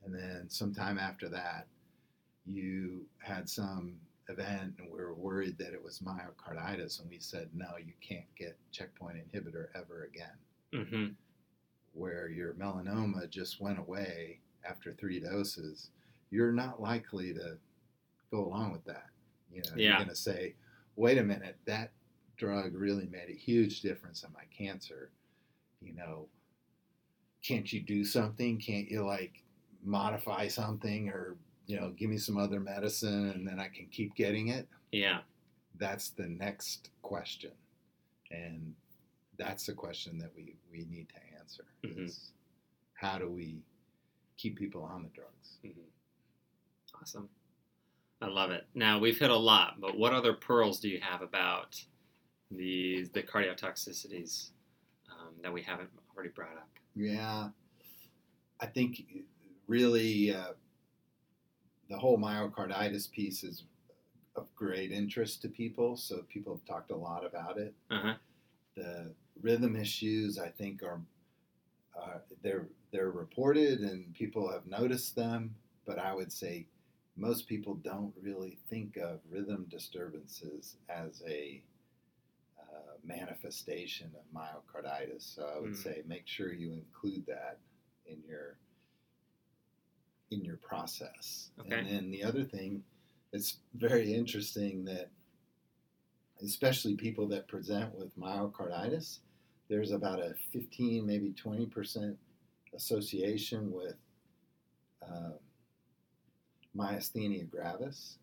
And 0.03 0.13
then 0.13 0.49
sometime 0.49 0.97
after 0.97 1.27
that, 1.29 1.67
you 2.45 3.07
had 3.19 3.49
some 3.49 3.99
event 4.29 4.75
and 4.77 4.89
we 4.91 4.99
were 4.99 5.13
worried 5.13 5.57
that 5.57 5.73
it 5.73 5.81
was 5.83 5.99
myocarditis, 5.99 7.01
and 7.01 7.09
we 7.09 7.19
said, 7.19 7.53
no, 7.53 7.77
you 7.77 7.93
can't 7.99 8.33
get 8.35 8.57
checkpoint 8.71 9.17
inhibitor 9.17 9.67
ever 9.75 10.03
again. 10.03 10.37
Mhm. 10.71 11.15
Where 11.93 12.29
your 12.29 12.53
melanoma 12.53 13.29
just 13.29 13.59
went 13.59 13.79
away 13.79 14.39
after 14.63 14.93
three 14.93 15.19
doses, 15.19 15.91
you're 16.33 16.51
not 16.51 16.81
likely 16.81 17.31
to 17.31 17.57
go 18.31 18.43
along 18.45 18.71
with 18.71 18.83
that. 18.85 19.05
You 19.51 19.61
know, 19.67 19.75
Yeah. 19.75 19.89
you're 19.89 19.97
going 19.97 20.09
to 20.09 20.15
say, 20.15 20.55
wait 20.95 21.19
a 21.19 21.23
minute, 21.23 21.57
that 21.65 21.91
drug 22.37 22.73
really 22.73 23.05
made 23.05 23.29
a 23.29 23.33
huge 23.35 23.81
difference 23.81 24.23
in 24.23 24.33
my 24.33 24.45
cancer. 24.45 25.11
You 25.79 25.93
know, 25.93 26.27
can't 27.43 27.71
you 27.71 27.81
do 27.81 28.03
something? 28.03 28.57
Can't 28.59 28.89
you 28.89 29.05
like 29.05 29.43
modify 29.83 30.47
something 30.47 31.09
or, 31.09 31.37
you 31.67 31.79
know, 31.79 31.91
give 31.91 32.09
me 32.09 32.17
some 32.17 32.37
other 32.37 32.59
medicine 32.59 33.29
and 33.29 33.47
then 33.47 33.59
I 33.59 33.67
can 33.67 33.85
keep 33.91 34.15
getting 34.15 34.47
it? 34.47 34.67
Yeah. 34.91 35.21
That's 35.75 36.09
the 36.09 36.27
next 36.27 36.89
question. 37.03 37.51
And 38.31 38.73
that's 39.37 39.67
the 39.67 39.73
question 39.73 40.17
that 40.17 40.31
we, 40.35 40.55
we 40.71 40.85
need 40.85 41.09
to 41.09 41.37
answer 41.39 41.65
Mhm. 41.83 42.05
is 42.07 42.31
how 42.95 43.19
do 43.19 43.29
we 43.29 43.61
keep 44.37 44.57
people 44.57 44.81
on 44.83 45.03
the 45.03 45.09
drugs? 45.09 45.57
Mhm. 45.63 45.83
Awesome. 47.03 47.27
I 48.21 48.27
love 48.27 48.51
it. 48.51 48.65
Now 48.73 48.97
we've 48.97 49.19
hit 49.19 49.29
a 49.29 49.35
lot, 49.35 49.81
but 49.81 49.97
what 49.97 50.13
other 50.13 50.31
pearls 50.31 50.79
do 50.79 50.87
you 50.87 51.01
have 51.01 51.21
about 51.21 51.75
these 52.49 53.09
the 53.09 53.21
cardiotoxicities 53.21 54.51
um, 55.11 55.33
that 55.41 55.51
we 55.51 55.61
haven't 55.61 55.89
already 56.15 56.29
brought 56.29 56.55
up? 56.55 56.69
Yeah, 56.95 57.49
I 58.61 58.65
think 58.67 59.03
really 59.67 60.33
uh, 60.33 60.53
the 61.89 61.97
whole 61.97 62.17
myocarditis 62.17 63.11
piece 63.11 63.43
is 63.43 63.65
of 64.37 64.47
great 64.55 64.93
interest 64.93 65.41
to 65.41 65.49
people. 65.49 65.97
So 65.97 66.23
people 66.29 66.55
have 66.55 66.65
talked 66.65 66.91
a 66.91 66.95
lot 66.95 67.25
about 67.25 67.57
it. 67.57 67.73
Uh 67.91 67.99
huh. 68.01 68.13
The 68.77 69.11
rhythm 69.41 69.75
issues, 69.75 70.39
I 70.39 70.47
think, 70.47 70.81
are 70.83 71.01
uh, 72.01 72.19
they're 72.41 72.67
they're 72.93 73.11
reported 73.11 73.81
and 73.81 74.13
people 74.13 74.49
have 74.49 74.65
noticed 74.65 75.17
them. 75.17 75.55
But 75.85 75.99
I 75.99 76.13
would 76.13 76.31
say 76.31 76.67
most 77.15 77.47
people 77.47 77.75
don't 77.75 78.13
really 78.21 78.57
think 78.69 78.97
of 78.97 79.19
rhythm 79.29 79.65
disturbances 79.69 80.77
as 80.89 81.21
a 81.27 81.61
uh, 82.59 82.97
manifestation 83.03 84.11
of 84.15 84.23
myocarditis. 84.35 85.21
So 85.35 85.45
I 85.45 85.59
would 85.59 85.71
Mm. 85.73 85.83
say 85.83 86.03
make 86.07 86.27
sure 86.27 86.51
you 86.53 86.71
include 86.73 87.25
that 87.27 87.59
in 88.05 88.21
your 88.27 88.57
in 90.31 90.43
your 90.43 90.57
process. 90.57 91.51
Okay. 91.59 91.77
And 91.77 91.87
then 91.87 92.09
the 92.09 92.23
other 92.23 92.43
thing, 92.43 92.83
it's 93.33 93.59
very 93.75 94.11
interesting 94.11 94.83
that 94.85 95.11
especially 96.41 96.95
people 96.95 97.27
that 97.27 97.47
present 97.47 97.93
with 97.93 98.17
myocarditis, 98.17 99.19
there's 99.67 99.91
about 99.91 100.19
a 100.19 100.33
15, 100.51 101.05
maybe 101.05 101.31
20 101.33 101.67
percent 101.67 102.17
association 102.73 103.71
with 103.71 103.95
uh, 105.03 105.33
myasthenia 106.75 107.49
gravis. 107.49 108.17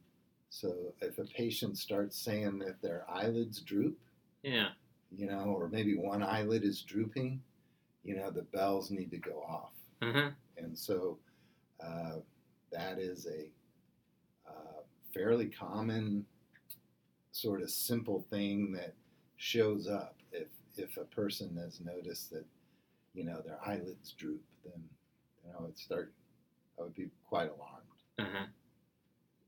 So 0.51 0.92
if 1.01 1.18
a 1.18 1.24
patient 1.24 1.78
starts 1.78 2.16
saying 2.18 2.59
that 2.61 2.82
their 2.82 3.05
eyelids 3.09 3.61
droop, 3.61 3.98
Yeah. 4.42 4.70
you 5.16 5.26
know, 5.26 5.44
or 5.57 5.68
maybe 5.68 5.96
one 5.96 6.22
eyelid 6.22 6.64
is 6.64 6.82
drooping, 6.82 7.42
you 8.05 8.16
know, 8.16 8.30
the 8.30 8.42
bells 8.42 8.90
need 8.90 9.11
to 9.12 9.18
go 9.18 9.42
off. 9.48 9.72
Uh-huh. 10.03 10.30
And 10.57 10.76
so 10.76 11.18
uh, 11.84 12.16
that 12.72 12.98
is 12.98 13.26
a 13.26 13.51
uh, 14.51 14.80
fairly 15.14 15.48
common, 15.48 16.26
sort 17.32 17.62
of 17.62 17.70
simple 17.70 18.24
thing 18.30 18.72
that 18.72 18.94
shows 19.36 19.86
up 19.88 20.16
if 20.32 20.48
if 20.76 20.96
a 20.96 21.05
person 21.05 21.57
has 21.57 21.80
noticed 21.80 22.30
that 22.30 22.44
you 23.14 23.24
know 23.24 23.40
their 23.42 23.59
eyelids 23.64 24.12
droop, 24.12 24.42
then 24.64 24.82
you 25.44 25.53
know 25.53 25.66
it 25.68 25.78
start. 25.78 26.12
I 26.78 26.82
would 26.82 26.94
be 26.94 27.09
quite 27.28 27.51
alarmed. 27.51 27.80
Uh-huh. 28.20 28.46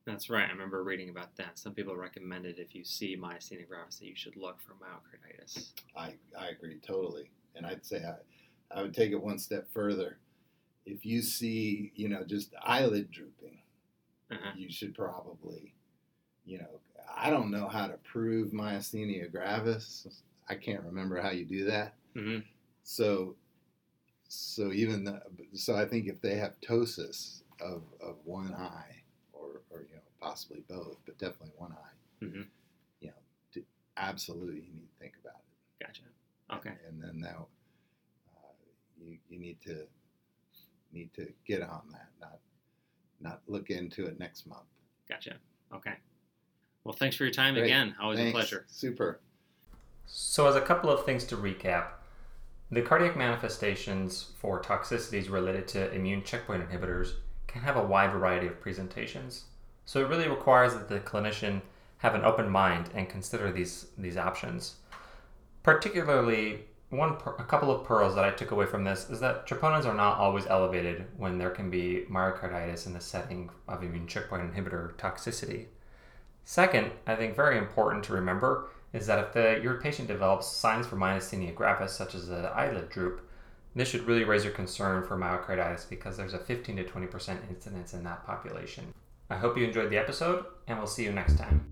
That's 0.04 0.28
right. 0.28 0.48
I 0.48 0.52
remember 0.52 0.82
reading 0.82 1.10
about 1.10 1.36
that. 1.36 1.58
Some 1.58 1.74
people 1.74 1.94
recommended 1.96 2.58
if 2.58 2.74
you 2.74 2.82
see 2.84 3.16
myasthenia 3.16 3.68
gravis 3.68 3.96
that 3.98 4.06
you 4.06 4.16
should 4.16 4.36
look 4.36 4.58
for 4.60 4.72
myocarditis. 4.74 5.72
I, 5.96 6.14
I 6.38 6.48
agree 6.48 6.80
totally. 6.84 7.30
And 7.54 7.64
I'd 7.64 7.84
say 7.86 8.02
I, 8.04 8.78
I 8.78 8.82
would 8.82 8.94
take 8.94 9.12
it 9.12 9.22
one 9.22 9.38
step 9.38 9.68
further. 9.72 10.18
If 10.86 11.06
you 11.06 11.22
see, 11.22 11.92
you 11.94 12.08
know, 12.08 12.24
just 12.24 12.52
eyelid 12.64 13.10
drooping, 13.12 13.58
Uh-huh. 14.32 14.52
you 14.56 14.72
should 14.72 14.94
probably, 14.94 15.74
you 16.44 16.58
know, 16.58 16.80
I 17.14 17.30
don't 17.30 17.50
know 17.52 17.68
how 17.68 17.86
to 17.86 17.98
prove 18.02 18.50
myasthenia 18.50 19.30
gravis. 19.30 20.08
I 20.48 20.56
can't 20.56 20.82
remember 20.82 21.20
how 21.20 21.30
you 21.30 21.44
do 21.44 21.64
that. 21.66 21.94
hmm 22.14 22.38
So, 22.82 23.36
so 24.26 24.72
even 24.72 25.04
the, 25.04 25.22
so, 25.54 25.76
I 25.76 25.84
think 25.84 26.08
if 26.08 26.20
they 26.20 26.34
have 26.36 26.60
ptosis 26.60 27.41
of, 27.62 27.82
of 28.00 28.16
one 28.24 28.52
eye, 28.54 28.96
or, 29.32 29.60
or 29.70 29.80
you 29.88 29.94
know, 29.94 30.00
possibly 30.20 30.62
both, 30.68 30.96
but 31.06 31.16
definitely 31.18 31.52
one 31.56 31.72
eye, 31.72 32.24
Mhm. 32.24 32.46
you 33.00 33.08
know, 33.08 33.14
to, 33.52 33.64
absolutely 33.96 34.56
you 34.62 34.72
need 34.74 34.88
to 34.88 34.98
think 35.00 35.14
about 35.22 35.36
it. 35.40 35.84
Gotcha. 35.86 36.02
Okay. 36.52 36.74
And 36.88 37.02
then 37.02 37.18
now, 37.20 37.46
uh, 38.36 38.52
you 39.00 39.18
you 39.28 39.38
need 39.38 39.60
to 39.62 39.86
need 40.92 41.12
to 41.14 41.32
get 41.46 41.62
on 41.62 41.82
that, 41.92 42.08
not 42.20 42.38
not 43.20 43.40
look 43.46 43.70
into 43.70 44.06
it 44.06 44.18
next 44.18 44.46
month. 44.46 44.66
Gotcha. 45.08 45.36
Okay. 45.72 45.94
Well, 46.84 46.94
thanks 46.94 47.16
for 47.16 47.24
your 47.24 47.32
time 47.32 47.54
Great. 47.54 47.64
again. 47.66 47.94
Always 48.00 48.18
Thanks. 48.18 48.30
a 48.30 48.32
pleasure. 48.36 48.64
Super. 48.68 49.20
So, 50.06 50.46
as 50.48 50.56
a 50.56 50.60
couple 50.60 50.90
of 50.90 51.04
things 51.06 51.24
to 51.26 51.36
recap, 51.36 51.92
the 52.70 52.82
cardiac 52.82 53.16
manifestations 53.16 54.32
for 54.38 54.60
toxicities 54.60 55.30
related 55.30 55.68
to 55.68 55.90
immune 55.92 56.22
checkpoint 56.24 56.68
inhibitors 56.68 57.14
can 57.52 57.62
have 57.62 57.76
a 57.76 57.82
wide 57.82 58.12
variety 58.12 58.46
of 58.46 58.60
presentations. 58.60 59.44
So, 59.84 60.00
it 60.00 60.08
really 60.08 60.28
requires 60.28 60.72
that 60.74 60.88
the 60.88 61.00
clinician 61.00 61.60
have 61.98 62.14
an 62.14 62.24
open 62.24 62.48
mind 62.48 62.90
and 62.94 63.08
consider 63.08 63.52
these 63.52 63.86
these 63.96 64.16
options. 64.16 64.76
Particularly, 65.62 66.64
one 66.90 67.16
a 67.38 67.44
couple 67.44 67.70
of 67.70 67.84
pearls 67.84 68.14
that 68.14 68.24
I 68.24 68.30
took 68.30 68.50
away 68.50 68.66
from 68.66 68.84
this 68.84 69.08
is 69.08 69.20
that 69.20 69.46
troponins 69.46 69.86
are 69.86 69.94
not 69.94 70.18
always 70.18 70.46
elevated 70.46 71.06
when 71.16 71.38
there 71.38 71.50
can 71.50 71.70
be 71.70 72.04
myocarditis 72.10 72.86
in 72.86 72.92
the 72.92 73.00
setting 73.00 73.50
of 73.66 73.82
immune 73.82 74.06
checkpoint 74.06 74.52
inhibitor 74.52 74.94
toxicity. 74.96 75.66
Second, 76.44 76.90
I 77.06 77.14
think 77.14 77.34
very 77.34 77.56
important 77.56 78.04
to 78.04 78.12
remember 78.12 78.68
is 78.92 79.06
that 79.06 79.18
if 79.20 79.32
the, 79.32 79.60
your 79.62 79.80
patient 79.80 80.08
develops 80.08 80.46
signs 80.46 80.86
for 80.86 80.96
myasthenia 80.96 81.54
gravis, 81.54 81.92
such 81.92 82.14
as 82.14 82.28
the 82.28 82.48
eyelid 82.48 82.90
droop, 82.90 83.26
this 83.74 83.88
should 83.88 84.06
really 84.06 84.24
raise 84.24 84.44
your 84.44 84.52
concern 84.52 85.02
for 85.04 85.16
myocarditis 85.16 85.88
because 85.88 86.16
there's 86.16 86.34
a 86.34 86.38
15 86.38 86.76
to 86.76 86.84
20% 86.84 87.38
incidence 87.48 87.94
in 87.94 88.04
that 88.04 88.24
population. 88.26 88.92
I 89.30 89.36
hope 89.36 89.56
you 89.56 89.64
enjoyed 89.64 89.90
the 89.90 89.96
episode, 89.96 90.44
and 90.68 90.76
we'll 90.76 90.86
see 90.86 91.04
you 91.04 91.12
next 91.12 91.38
time. 91.38 91.64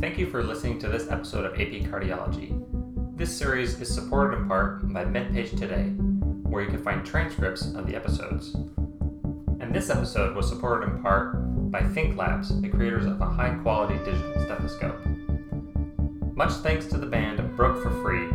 Thank 0.00 0.18
you 0.18 0.26
for 0.26 0.42
listening 0.42 0.80
to 0.80 0.88
this 0.88 1.08
episode 1.08 1.44
of 1.44 1.52
AP 1.54 1.88
Cardiology. 1.88 2.64
This 3.16 3.36
series 3.36 3.80
is 3.80 3.92
supported 3.92 4.38
in 4.38 4.48
part 4.48 4.92
by 4.92 5.04
MedPage 5.04 5.56
Today, 5.56 5.90
where 6.48 6.62
you 6.62 6.68
can 6.68 6.82
find 6.82 7.06
transcripts 7.06 7.74
of 7.74 7.86
the 7.86 7.94
episodes. 7.94 8.54
And 9.60 9.72
this 9.72 9.90
episode 9.90 10.34
was 10.34 10.48
supported 10.48 10.88
in 10.88 11.02
part 11.02 11.47
by 11.70 11.80
Thinklabs, 11.82 12.60
the 12.62 12.68
creators 12.68 13.04
of 13.04 13.20
a 13.20 13.26
high 13.26 13.54
quality 13.62 13.96
digital 14.04 14.42
stethoscope. 14.44 14.98
Much 16.34 16.52
thanks 16.62 16.86
to 16.86 16.96
the 16.96 17.06
band 17.06 17.56
Broke 17.56 17.82
for 17.82 17.90
Free, 18.02 18.28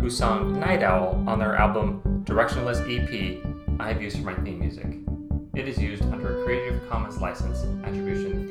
who 0.00 0.08
sung 0.08 0.60
Night 0.60 0.82
Owl 0.82 1.24
on 1.26 1.38
their 1.38 1.56
album 1.56 2.00
Directionless 2.24 2.80
EP 2.86 3.44
I 3.80 3.88
have 3.88 4.00
used 4.00 4.18
for 4.18 4.24
my 4.24 4.34
theme 4.34 4.60
music. 4.60 4.86
It 5.54 5.66
is 5.68 5.78
used 5.78 6.02
under 6.04 6.40
a 6.40 6.44
Creative 6.44 6.88
Commons 6.88 7.18
license, 7.18 7.64
Attribution 7.84 8.45